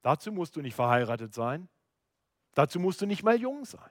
Dazu 0.03 0.31
musst 0.31 0.57
du 0.57 0.61
nicht 0.61 0.75
verheiratet 0.75 1.33
sein. 1.33 1.71
Dazu 2.53 2.79
musst 2.79 3.01
du 3.01 3.07
nicht 3.07 3.23
mal 3.23 3.41
jung 3.41 3.65
sein. 3.65 3.91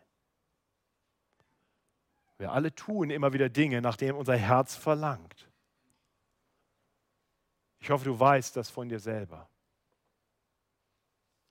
Wir 2.38 2.52
alle 2.52 2.76
tun 2.76 3.10
immer 3.10 3.34
wieder 3.34 3.50
Dinge, 3.50 3.82
nach 3.82 3.98
denen 3.98 4.20
unser 4.20 4.38
Herz 4.38 4.76
verlangt. 4.76 5.50
Ich 7.80 7.90
hoffe, 7.90 8.06
du 8.06 8.20
weißt 8.20 8.56
das 8.56 8.70
von 8.70 8.88
dir 8.88 9.00
selber. 9.00 9.50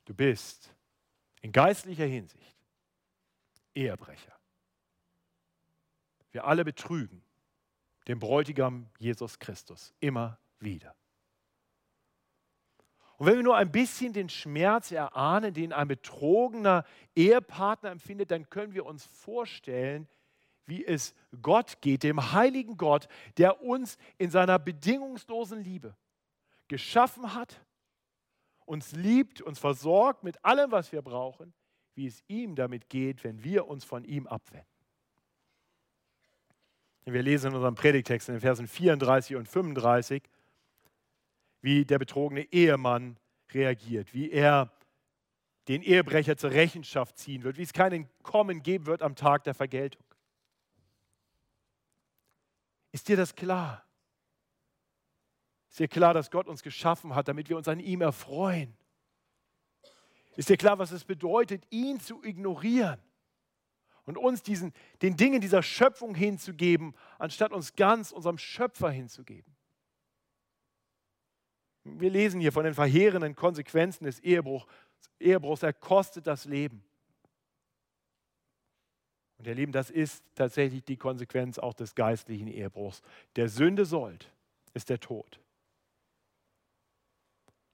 Du 0.05 0.14
bist 0.14 0.72
in 1.40 1.53
geistlicher 1.53 2.07
Hinsicht 2.07 2.57
Ehebrecher. 3.74 4.33
Wir 6.33 6.44
alle 6.44 6.64
betrügen 6.64 7.22
den 8.09 8.18
Bräutigam 8.18 8.88
Jesus 8.98 9.38
Christus 9.38 9.92
immer 10.00 10.38
wieder. 10.59 10.94
Und 13.17 13.27
wenn 13.27 13.37
wir 13.37 13.42
nur 13.42 13.56
ein 13.56 13.71
bisschen 13.71 14.12
den 14.12 14.31
Schmerz 14.31 14.90
erahnen, 14.90 15.52
den 15.52 15.73
ein 15.73 15.88
betrogener 15.88 16.85
Ehepartner 17.15 17.90
empfindet, 17.90 18.31
dann 18.31 18.48
können 18.48 18.73
wir 18.73 18.87
uns 18.87 19.04
vorstellen, 19.04 20.08
wie 20.65 20.85
es 20.85 21.15
Gott 21.42 21.83
geht, 21.83 22.02
dem 22.02 22.33
heiligen 22.33 22.77
Gott, 22.77 23.08
der 23.37 23.62
uns 23.62 23.98
in 24.17 24.31
seiner 24.31 24.58
bedingungslosen 24.58 25.62
Liebe 25.62 25.94
geschaffen 26.69 27.35
hat 27.35 27.60
uns 28.71 28.92
liebt, 28.92 29.42
uns 29.42 29.58
versorgt 29.58 30.23
mit 30.23 30.44
allem, 30.44 30.71
was 30.71 30.92
wir 30.92 31.02
brauchen, 31.02 31.52
wie 31.96 32.06
es 32.06 32.23
ihm 32.29 32.54
damit 32.54 32.88
geht, 32.88 33.25
wenn 33.25 33.42
wir 33.42 33.66
uns 33.66 33.85
von 33.85 34.04
ihm 34.04 34.29
abwenden. 34.29 34.64
Wir 37.04 37.23
lesen 37.25 37.48
in 37.48 37.56
unserem 37.56 37.75
Predigtext 37.75 38.29
in 38.29 38.37
den 38.37 38.40
Versen 38.40 38.68
34 38.68 39.35
und 39.35 39.48
35, 39.48 40.23
wie 41.62 41.85
der 41.85 41.98
betrogene 41.98 42.42
Ehemann 42.52 43.16
reagiert, 43.52 44.14
wie 44.14 44.31
er 44.31 44.71
den 45.66 45.83
Ehebrecher 45.83 46.37
zur 46.37 46.52
Rechenschaft 46.52 47.18
ziehen 47.18 47.42
wird, 47.42 47.58
wie 47.58 47.62
es 47.62 47.73
keinen 47.73 48.08
Kommen 48.23 48.62
geben 48.62 48.87
wird 48.87 49.02
am 49.02 49.16
Tag 49.16 49.42
der 49.42 49.54
Vergeltung. 49.54 50.04
Ist 52.92 53.08
dir 53.08 53.16
das 53.16 53.35
klar? 53.35 53.85
Ist 55.71 55.79
dir 55.79 55.88
klar, 55.88 56.14
dass 56.14 56.31
Gott 56.31 56.48
uns 56.48 56.62
geschaffen 56.62 57.14
hat, 57.14 57.29
damit 57.29 57.48
wir 57.48 57.56
uns 57.56 57.68
an 57.68 57.79
ihm 57.79 58.00
erfreuen? 58.00 58.77
Ist 60.37 60.48
dir 60.48 60.56
klar, 60.56 60.79
was 60.79 60.90
es 60.90 61.04
bedeutet, 61.04 61.64
ihn 61.71 62.00
zu 62.00 62.23
ignorieren 62.25 63.00
und 64.04 64.18
uns 64.18 64.42
diesen, 64.42 64.73
den 65.02 65.16
Dingen 65.16 65.40
dieser 65.40 65.62
Schöpfung 65.62 66.14
hinzugeben, 66.14 66.94
anstatt 67.18 67.52
uns 67.52 67.75
ganz 67.77 68.10
unserem 68.10 68.38
Schöpfer 68.38 68.90
hinzugeben? 68.90 69.54
Wir 71.85 72.10
lesen 72.10 72.40
hier 72.40 72.52
von 72.52 72.64
den 72.64 72.75
verheerenden 72.75 73.37
Konsequenzen 73.37 74.04
des 74.04 74.21
Ehebruchs. 74.21 74.66
Ehebruchs. 75.18 75.62
Er 75.62 75.73
kostet 75.73 76.27
das 76.27 76.44
Leben. 76.44 76.85
Und 79.38 79.46
ihr 79.46 79.54
Lieben, 79.54 79.73
das 79.73 79.88
ist 79.88 80.25
tatsächlich 80.35 80.85
die 80.85 80.96
Konsequenz 80.96 81.58
auch 81.58 81.75
des 81.75 81.94
geistlichen 81.94 82.48
Ehebruchs. 82.48 83.02
Der 83.37 83.48
Sünde 83.48 83.85
sollt 83.85 84.31
ist 84.75 84.90
der 84.90 85.00
Tod. 85.00 85.40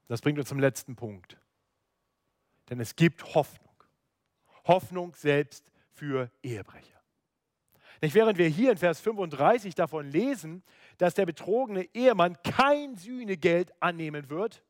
Das 0.09 0.21
bringt 0.21 0.39
uns 0.39 0.49
zum 0.49 0.61
letzten 0.61 0.97
Punkt. 0.97 1.37
Denn 2.71 2.81
es 2.81 2.97
gibt 2.97 3.35
Hoffnung. 3.35 3.67
Hoffnung 4.65 5.15
selbst 5.15 5.71
für 5.93 6.31
Ehebrecher. 6.43 7.01
Nicht, 8.03 8.15
während 8.15 8.39
wir 8.39 8.49
hier 8.49 8.73
in 8.73 8.77
Vers 8.77 9.01
35 9.01 9.75
davon 9.75 10.11
lesen, 10.11 10.63
dass 10.99 11.15
der 11.15 11.27
betrogene 11.27 11.89
Ehemann 11.95 12.37
kein 12.43 12.97
Sühnegeld 12.97 13.73
annehmen 13.81 14.29
wird, 14.29 14.63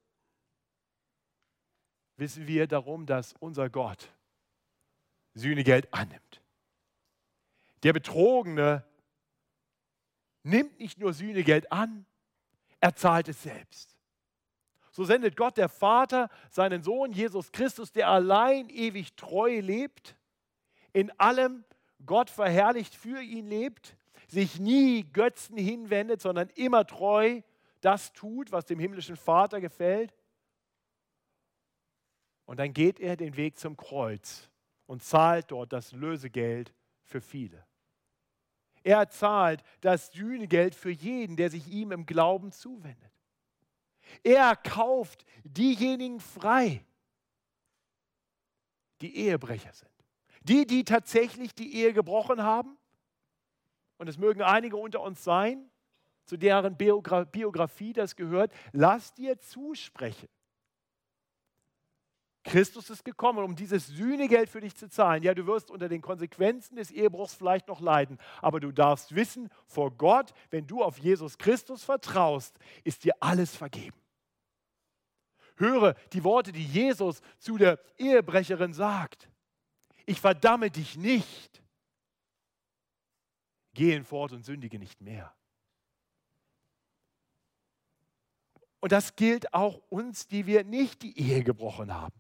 wissen 2.17 2.47
wir 2.47 2.67
darum, 2.67 3.07
dass 3.07 3.35
unser 3.41 3.69
Gott 3.69 4.13
Sühnegeld 5.35 5.93
annimmt. 5.93 6.43
Der 7.83 7.93
Betrogene 7.93 8.85
nimmt 10.43 10.79
nicht 10.79 10.99
nur 10.99 11.13
Sühnegeld 11.13 11.71
an, 11.73 12.07
er 12.81 12.95
zahlt 12.95 13.29
es 13.29 13.43
selbst. 13.43 13.96
So 14.97 15.05
sendet 15.05 15.37
Gott 15.37 15.59
der 15.59 15.69
Vater 15.69 16.31
seinen 16.49 16.83
Sohn 16.83 17.13
Jesus 17.13 17.53
Christus, 17.53 17.93
der 17.93 18.09
allein 18.09 18.71
ewig 18.71 19.15
treu 19.15 19.61
lebt, 19.61 20.17
in 20.95 21.11
allem 21.21 21.67
Gott 22.07 22.31
verherrlicht 22.31 22.95
für 22.95 23.21
ihn 23.21 23.47
lebt, 23.47 23.95
sich 24.27 24.59
nie 24.59 25.05
Götzen 25.13 25.59
hinwendet, 25.59 26.23
sondern 26.23 26.49
immer 26.55 26.87
treu 26.87 27.43
das 27.83 28.15
tut, 28.15 28.53
was 28.53 28.65
dem 28.65 28.79
himmlischen 28.79 29.17
Vater 29.17 29.61
gefällt. 29.61 30.15
Und 32.47 32.59
dann 32.59 32.73
geht 32.73 32.99
er 32.99 33.19
den 33.19 33.37
Weg 33.37 33.59
zum 33.59 33.77
Kreuz 33.77 34.49
und 34.87 35.03
zahlt 35.03 35.51
dort 35.51 35.75
das 35.75 35.93
Lösegeld 35.93 36.73
für 37.03 37.21
viele. 37.21 37.67
Er 38.83 39.11
zahlt 39.11 39.63
das 39.83 40.11
Sühnegeld 40.11 40.75
für 40.75 40.89
jeden, 40.91 41.37
der 41.37 41.51
sich 41.51 41.69
ihm 41.69 41.93
im 41.93 42.07
Glauben 42.07 42.51
zuwendet. 42.51 43.16
Er 44.23 44.57
kauft 44.57 45.25
diejenigen 45.45 46.21
frei, 46.21 46.85
die 49.01 49.17
Ehebrecher 49.17 49.73
sind. 49.73 49.91
Die, 50.43 50.67
die 50.67 50.85
tatsächlich 50.85 51.55
die 51.55 51.75
Ehe 51.75 51.93
gebrochen 51.93 52.43
haben. 52.43 52.77
Und 53.99 54.09
es 54.09 54.19
mögen 54.19 54.43
einige 54.43 54.77
unter 54.77 55.01
uns 55.01 55.25
sein, 55.25 55.71
zu 56.25 56.37
deren 56.37 56.77
Biografie 56.77 57.93
das 57.93 58.17
gehört. 58.17 58.53
Lass 58.73 59.15
dir 59.15 59.39
zusprechen, 59.39 60.29
Christus 62.47 62.91
ist 62.91 63.05
gekommen, 63.05 63.43
um 63.45 63.57
dieses 63.57 63.89
Sühnegeld 63.89 64.49
für 64.49 64.61
dich 64.61 64.77
zu 64.77 64.89
zahlen. 64.89 65.23
Ja, 65.25 65.35
du 65.35 65.47
wirst 65.47 65.69
unter 65.71 65.89
den 65.89 66.01
Konsequenzen 66.01 66.77
des 66.77 66.93
Ehebruchs 66.93 67.35
vielleicht 67.35 67.67
noch 67.67 67.81
leiden, 67.81 68.19
aber 68.41 68.61
du 68.61 68.71
darfst 68.71 69.15
wissen, 69.15 69.51
vor 69.67 69.91
Gott, 69.91 70.33
wenn 70.51 70.67
du 70.67 70.83
auf 70.83 70.99
Jesus 70.99 71.39
Christus 71.39 71.83
vertraust, 71.83 72.57
ist 72.85 73.03
dir 73.03 73.15
alles 73.21 73.55
vergeben. 73.55 73.99
Höre 75.57 75.95
die 76.13 76.23
Worte, 76.23 76.53
die 76.53 76.65
Jesus 76.65 77.21
zu 77.39 77.59
der 77.59 77.81
Ehebrecherin 77.99 78.73
sagt. 78.73 79.29
Ich 80.05 80.21
verdamme 80.21 80.71
dich 80.71 80.97
nicht. 80.97 81.63
Geh 83.75 84.01
fort 84.03 84.33
und 84.33 84.45
sündige 84.45 84.79
nicht 84.79 85.01
mehr. 85.01 85.35
Und 88.79 88.93
das 88.93 89.17
gilt 89.17 89.53
auch 89.53 89.83
uns, 89.89 90.29
die 90.29 90.47
wir 90.47 90.63
nicht 90.63 91.03
die 91.03 91.19
Ehe 91.19 91.43
gebrochen 91.43 91.93
haben. 91.93 92.15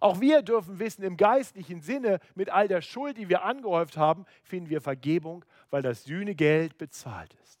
Auch 0.00 0.20
wir 0.20 0.42
dürfen 0.42 0.78
wissen, 0.78 1.02
im 1.02 1.16
geistlichen 1.16 1.80
Sinne, 1.80 2.18
mit 2.34 2.50
all 2.50 2.68
der 2.68 2.82
Schuld, 2.82 3.18
die 3.18 3.28
wir 3.28 3.44
angehäuft 3.44 3.96
haben, 3.96 4.26
finden 4.42 4.70
wir 4.70 4.80
Vergebung, 4.80 5.44
weil 5.70 5.82
das 5.82 6.04
Sühnegeld 6.04 6.78
bezahlt 6.78 7.34
ist. 7.42 7.60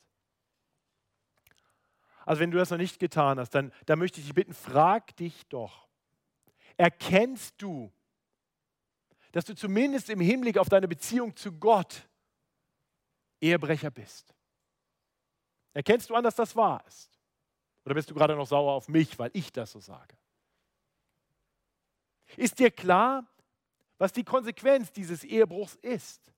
Also 2.24 2.40
wenn 2.40 2.50
du 2.50 2.58
das 2.58 2.70
noch 2.70 2.78
nicht 2.78 2.98
getan 2.98 3.38
hast, 3.38 3.50
dann, 3.50 3.72
dann 3.86 3.98
möchte 3.98 4.18
ich 4.18 4.26
dich 4.26 4.34
bitten, 4.34 4.52
frag 4.52 5.16
dich 5.16 5.46
doch. 5.46 5.86
Erkennst 6.76 7.54
du, 7.58 7.92
dass 9.30 9.44
du 9.44 9.54
zumindest 9.54 10.10
im 10.10 10.20
Hinblick 10.20 10.58
auf 10.58 10.68
deine 10.68 10.88
Beziehung 10.88 11.36
zu 11.36 11.52
Gott 11.52 12.08
Ehebrecher 13.40 13.90
bist? 13.90 14.34
Erkennst 15.72 16.10
du 16.10 16.14
an, 16.14 16.24
dass 16.24 16.34
das 16.34 16.56
wahr 16.56 16.82
ist? 16.88 17.10
Oder 17.84 17.94
bist 17.94 18.10
du 18.10 18.14
gerade 18.14 18.34
noch 18.34 18.46
sauer 18.46 18.72
auf 18.72 18.88
mich, 18.88 19.16
weil 19.18 19.30
ich 19.32 19.52
das 19.52 19.70
so 19.70 19.78
sage? 19.78 20.16
Ist 22.36 22.58
dir 22.58 22.70
klar, 22.70 23.26
was 23.98 24.12
die 24.12 24.24
Konsequenz 24.24 24.92
dieses 24.92 25.24
Ehebruchs 25.24 25.74
ist? 25.76 26.32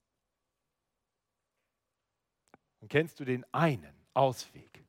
Und 2.80 2.88
kennst 2.88 3.18
du 3.18 3.24
den 3.24 3.44
einen 3.52 4.06
Ausweg? 4.14 4.84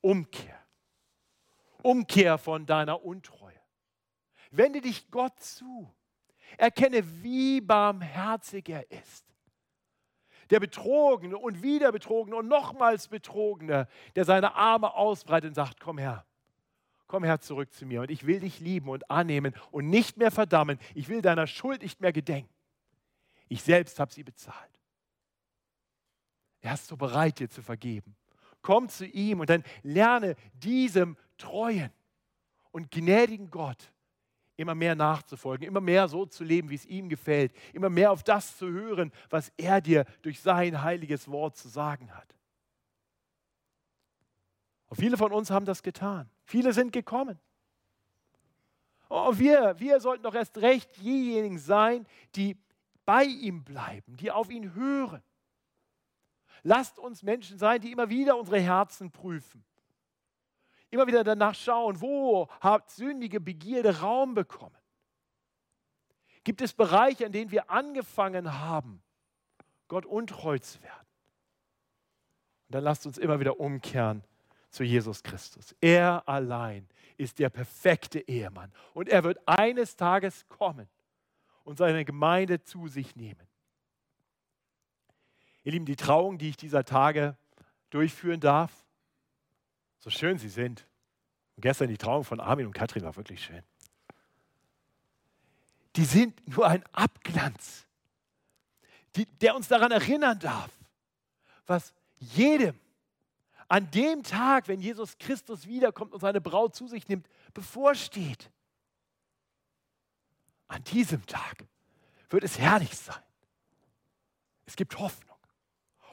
Umkehr. 0.00 0.58
Umkehr 1.82 2.38
von 2.38 2.66
deiner 2.66 3.04
Untreue. 3.04 3.60
Wende 4.50 4.80
dich 4.80 5.10
Gott 5.10 5.38
zu. 5.40 5.94
Erkenne, 6.56 7.22
wie 7.22 7.60
barmherzig 7.60 8.68
er 8.68 8.90
ist. 8.90 9.24
Der 10.50 10.60
Betrogene 10.60 11.36
und 11.36 11.62
wieder 11.62 11.92
Betrogene 11.92 12.36
und 12.36 12.48
nochmals 12.48 13.08
Betrogene, 13.08 13.86
der 14.16 14.24
seine 14.24 14.54
Arme 14.54 14.94
ausbreitet 14.94 15.50
und 15.50 15.54
sagt, 15.54 15.78
komm 15.78 15.98
her, 15.98 16.24
komm 17.08 17.24
her 17.24 17.40
zurück 17.40 17.72
zu 17.72 17.86
mir 17.86 18.02
und 18.02 18.10
ich 18.10 18.26
will 18.26 18.40
dich 18.40 18.60
lieben 18.60 18.88
und 18.88 19.10
annehmen 19.10 19.54
und 19.72 19.88
nicht 19.88 20.16
mehr 20.18 20.30
verdammen. 20.30 20.78
Ich 20.94 21.08
will 21.08 21.22
deiner 21.22 21.46
Schuld 21.46 21.82
nicht 21.82 22.00
mehr 22.00 22.12
gedenken. 22.12 22.52
Ich 23.48 23.62
selbst 23.62 23.98
habe 23.98 24.12
sie 24.12 24.22
bezahlt. 24.22 24.80
Er 26.60 26.74
ist 26.74 26.86
so 26.86 26.96
bereit, 26.96 27.38
dir 27.38 27.48
zu 27.48 27.62
vergeben. 27.62 28.14
Komm 28.62 28.88
zu 28.88 29.06
ihm 29.06 29.40
und 29.40 29.48
dann 29.48 29.64
lerne 29.82 30.36
diesem 30.52 31.16
treuen 31.38 31.90
und 32.70 32.90
gnädigen 32.90 33.50
Gott 33.50 33.92
immer 34.56 34.74
mehr 34.74 34.96
nachzufolgen, 34.96 35.66
immer 35.66 35.80
mehr 35.80 36.08
so 36.08 36.26
zu 36.26 36.42
leben, 36.42 36.68
wie 36.68 36.74
es 36.74 36.84
ihm 36.84 37.08
gefällt, 37.08 37.52
immer 37.72 37.88
mehr 37.88 38.10
auf 38.10 38.24
das 38.24 38.58
zu 38.58 38.68
hören, 38.68 39.12
was 39.30 39.52
er 39.56 39.80
dir 39.80 40.04
durch 40.22 40.40
sein 40.40 40.82
heiliges 40.82 41.28
Wort 41.28 41.56
zu 41.56 41.68
sagen 41.68 42.12
hat. 42.14 42.34
Und 44.88 44.96
viele 44.96 45.16
von 45.16 45.32
uns 45.32 45.50
haben 45.50 45.64
das 45.64 45.82
getan. 45.82 46.28
Viele 46.48 46.72
sind 46.72 46.94
gekommen. 46.94 47.38
Und 49.08 49.38
wir, 49.38 49.78
wir 49.78 50.00
sollten 50.00 50.22
doch 50.22 50.34
erst 50.34 50.56
recht 50.56 50.96
diejenigen 50.96 51.58
sein, 51.58 52.06
die 52.34 52.56
bei 53.04 53.24
ihm 53.24 53.64
bleiben, 53.64 54.16
die 54.16 54.30
auf 54.30 54.48
ihn 54.48 54.74
hören. 54.74 55.22
Lasst 56.62 56.98
uns 56.98 57.22
Menschen 57.22 57.58
sein, 57.58 57.82
die 57.82 57.92
immer 57.92 58.08
wieder 58.08 58.38
unsere 58.38 58.60
Herzen 58.60 59.10
prüfen. 59.10 59.62
Immer 60.88 61.06
wieder 61.06 61.22
danach 61.22 61.54
schauen, 61.54 62.00
wo 62.00 62.48
hat 62.60 62.90
sündige 62.90 63.40
Begierde 63.40 64.00
Raum 64.00 64.32
bekommen? 64.32 64.78
Gibt 66.44 66.62
es 66.62 66.72
Bereiche, 66.72 67.26
in 67.26 67.32
denen 67.32 67.50
wir 67.50 67.70
angefangen 67.70 68.58
haben, 68.58 69.02
Gott 69.88 70.06
untreu 70.06 70.58
zu 70.58 70.82
werden? 70.82 71.06
Und 72.68 72.74
dann 72.74 72.84
lasst 72.84 73.04
uns 73.04 73.18
immer 73.18 73.38
wieder 73.38 73.60
umkehren 73.60 74.24
zu 74.70 74.84
Jesus 74.84 75.22
Christus. 75.22 75.74
Er 75.80 76.28
allein 76.28 76.86
ist 77.16 77.38
der 77.38 77.50
perfekte 77.50 78.20
Ehemann 78.20 78.72
und 78.94 79.08
er 79.08 79.24
wird 79.24 79.38
eines 79.46 79.96
Tages 79.96 80.46
kommen 80.48 80.88
und 81.64 81.78
seine 81.78 82.04
Gemeinde 82.04 82.62
zu 82.62 82.88
sich 82.88 83.16
nehmen. 83.16 83.46
Ihr 85.64 85.72
Lieben, 85.72 85.84
die 85.84 85.96
Trauung, 85.96 86.38
die 86.38 86.50
ich 86.50 86.56
dieser 86.56 86.84
Tage 86.84 87.36
durchführen 87.90 88.40
darf, 88.40 88.72
so 89.98 90.10
schön 90.10 90.38
sie 90.38 90.48
sind. 90.48 90.86
Und 91.56 91.62
gestern 91.62 91.88
die 91.88 91.98
Trauung 91.98 92.24
von 92.24 92.40
Armin 92.40 92.66
und 92.66 92.72
Katrin 92.72 93.02
war 93.02 93.16
wirklich 93.16 93.42
schön. 93.42 93.62
Die 95.96 96.04
sind 96.04 96.46
nur 96.48 96.66
ein 96.66 96.84
Abglanz, 96.92 97.86
die, 99.16 99.26
der 99.26 99.56
uns 99.56 99.68
daran 99.68 99.90
erinnern 99.90 100.38
darf, 100.38 100.70
was 101.66 101.92
jedem 102.18 102.78
an 103.68 103.90
dem 103.90 104.22
Tag, 104.22 104.66
wenn 104.66 104.80
Jesus 104.80 105.18
Christus 105.18 105.66
wiederkommt 105.66 106.12
und 106.14 106.20
seine 106.20 106.40
Braut 106.40 106.74
zu 106.74 106.88
sich 106.88 107.06
nimmt, 107.08 107.28
bevorsteht. 107.52 108.50
An 110.68 110.82
diesem 110.84 111.24
Tag 111.26 111.64
wird 112.30 112.44
es 112.44 112.58
herrlich 112.58 112.96
sein. 112.96 113.22
Es 114.64 114.74
gibt 114.74 114.98
Hoffnung. 114.98 115.36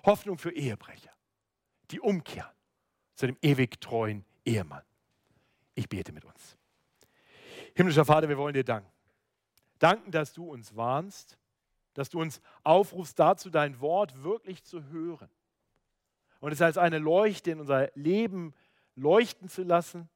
Hoffnung 0.06 0.38
für 0.38 0.52
Ehebrecher, 0.52 1.12
die 1.92 2.00
umkehren 2.00 2.52
zu 3.16 3.26
dem 3.26 3.38
ewig 3.42 3.82
treuen 3.82 4.26
Ehemann. 4.44 4.84
Ich 5.74 5.90
bete 5.90 6.12
mit 6.12 6.26
uns. 6.26 6.58
Himmlischer 7.76 8.06
Vater, 8.06 8.30
wir 8.30 8.38
wollen 8.38 8.54
dir 8.54 8.64
danken. 8.64 8.92
Danken, 9.80 10.12
dass 10.12 10.34
du 10.34 10.46
uns 10.50 10.76
warnst, 10.76 11.38
dass 11.94 12.10
du 12.10 12.22
uns 12.22 12.42
aufrufst 12.64 13.18
dazu, 13.18 13.50
dein 13.50 13.80
Wort 13.80 14.24
wirklich 14.24 14.64
zu 14.64 14.84
hören 14.86 15.30
und 16.46 16.52
es 16.52 16.62
als 16.62 16.78
eine 16.78 17.00
Leuchte 17.00 17.50
in 17.50 17.60
unser 17.60 17.90
Leben 17.96 18.54
leuchten 18.94 19.50
zu 19.50 19.64
lassen, 19.64 20.08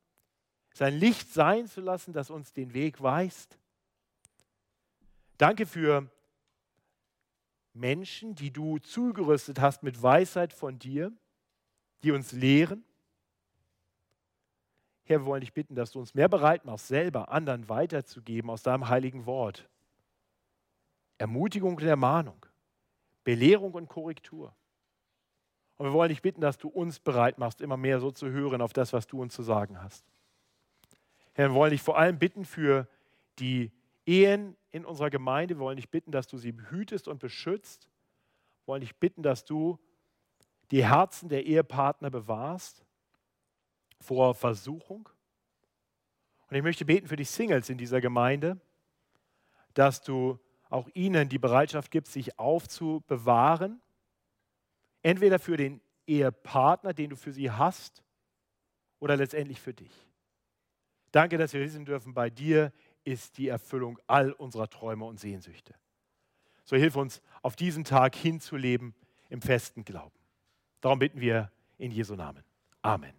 sein 0.75 0.93
Licht 0.93 1.33
sein 1.33 1.65
zu 1.65 1.81
lassen, 1.81 2.13
das 2.13 2.29
uns 2.29 2.53
den 2.53 2.75
Weg 2.75 3.01
weist. 3.01 3.57
Danke 5.39 5.65
für 5.65 6.07
Menschen, 7.73 8.35
die 8.35 8.51
du 8.51 8.77
zugerüstet 8.77 9.59
hast 9.59 9.81
mit 9.81 10.03
Weisheit 10.03 10.53
von 10.53 10.77
dir, 10.77 11.11
die 12.03 12.11
uns 12.11 12.31
lehren. 12.31 12.85
Herr, 15.05 15.21
wir 15.21 15.25
wollen 15.25 15.41
dich 15.41 15.53
bitten, 15.53 15.73
dass 15.73 15.89
du 15.89 15.99
uns 15.99 16.13
mehr 16.13 16.29
bereit 16.29 16.63
machst, 16.63 16.89
selber 16.89 17.31
anderen 17.31 17.69
weiterzugeben 17.69 18.51
aus 18.51 18.61
deinem 18.61 18.87
heiligen 18.87 19.25
Wort. 19.25 19.67
Ermutigung 21.17 21.75
und 21.75 21.81
Ermahnung, 21.81 22.45
Belehrung 23.23 23.73
und 23.73 23.89
Korrektur. 23.89 24.55
Und 25.79 25.85
wir 25.85 25.93
wollen 25.93 26.09
dich 26.09 26.21
bitten, 26.21 26.41
dass 26.41 26.57
du 26.57 26.67
uns 26.67 26.99
bereit 26.99 27.37
machst, 27.37 27.61
immer 27.61 27.77
mehr 27.77 28.01
so 28.01 28.11
zu 28.11 28.29
hören 28.29 28.61
auf 28.61 28.73
das, 28.73 28.91
was 28.91 29.07
du 29.07 29.21
uns 29.21 29.33
zu 29.33 29.43
sagen 29.43 29.81
hast. 29.81 30.03
Herr, 31.31 31.51
wir 31.51 31.55
wollen 31.55 31.71
dich 31.71 31.81
vor 31.81 31.97
allem 31.97 32.19
bitten 32.19 32.43
für 32.43 32.85
die 33.39 33.71
Ehen 34.05 34.57
in 34.71 34.83
unserer 34.83 35.09
Gemeinde. 35.09 35.55
Wir 35.55 35.61
wollen 35.61 35.77
dich 35.77 35.89
bitten, 35.89 36.11
dass 36.11 36.27
du 36.27 36.37
sie 36.37 36.51
behütest 36.51 37.07
und 37.07 37.19
beschützt. 37.19 37.87
Wir 38.65 38.73
wollen 38.73 38.81
dich 38.81 38.97
bitten, 38.97 39.23
dass 39.23 39.45
du 39.45 39.79
die 40.69 40.85
Herzen 40.85 41.29
der 41.29 41.45
Ehepartner 41.45 42.09
bewahrst 42.09 42.83
vor 44.01 44.35
Versuchung. 44.35 45.07
Und 46.49 46.57
ich 46.57 46.61
möchte 46.61 46.83
beten 46.83 47.07
für 47.07 47.15
die 47.15 47.23
Singles 47.23 47.69
in 47.69 47.77
dieser 47.77 48.01
Gemeinde, 48.01 48.59
dass 49.75 50.01
du 50.01 50.37
auch 50.69 50.89
ihnen 50.93 51.29
die 51.29 51.39
Bereitschaft 51.39 51.89
gibst, 51.89 52.11
sich 52.11 52.37
aufzubewahren 52.37 53.81
Entweder 55.01 55.39
für 55.39 55.57
den 55.57 55.81
Ehepartner, 56.07 56.93
den 56.93 57.11
du 57.11 57.15
für 57.15 57.31
sie 57.31 57.51
hast, 57.51 58.03
oder 58.99 59.15
letztendlich 59.15 59.61
für 59.61 59.73
dich. 59.73 59.91
Danke, 61.11 61.37
dass 61.37 61.53
wir 61.53 61.61
wissen 61.61 61.85
dürfen, 61.85 62.13
bei 62.13 62.29
dir 62.29 62.71
ist 63.03 63.37
die 63.37 63.47
Erfüllung 63.47 63.97
all 64.07 64.31
unserer 64.33 64.69
Träume 64.69 65.05
und 65.05 65.19
Sehnsüchte. 65.19 65.73
So 66.65 66.75
hilf 66.75 66.95
uns, 66.95 67.21
auf 67.41 67.55
diesen 67.55 67.83
Tag 67.83 68.15
hinzuleben 68.15 68.93
im 69.29 69.41
festen 69.41 69.83
Glauben. 69.85 70.19
Darum 70.81 70.99
bitten 70.99 71.19
wir 71.19 71.51
in 71.77 71.91
Jesu 71.91 72.15
Namen. 72.15 72.43
Amen. 72.81 73.18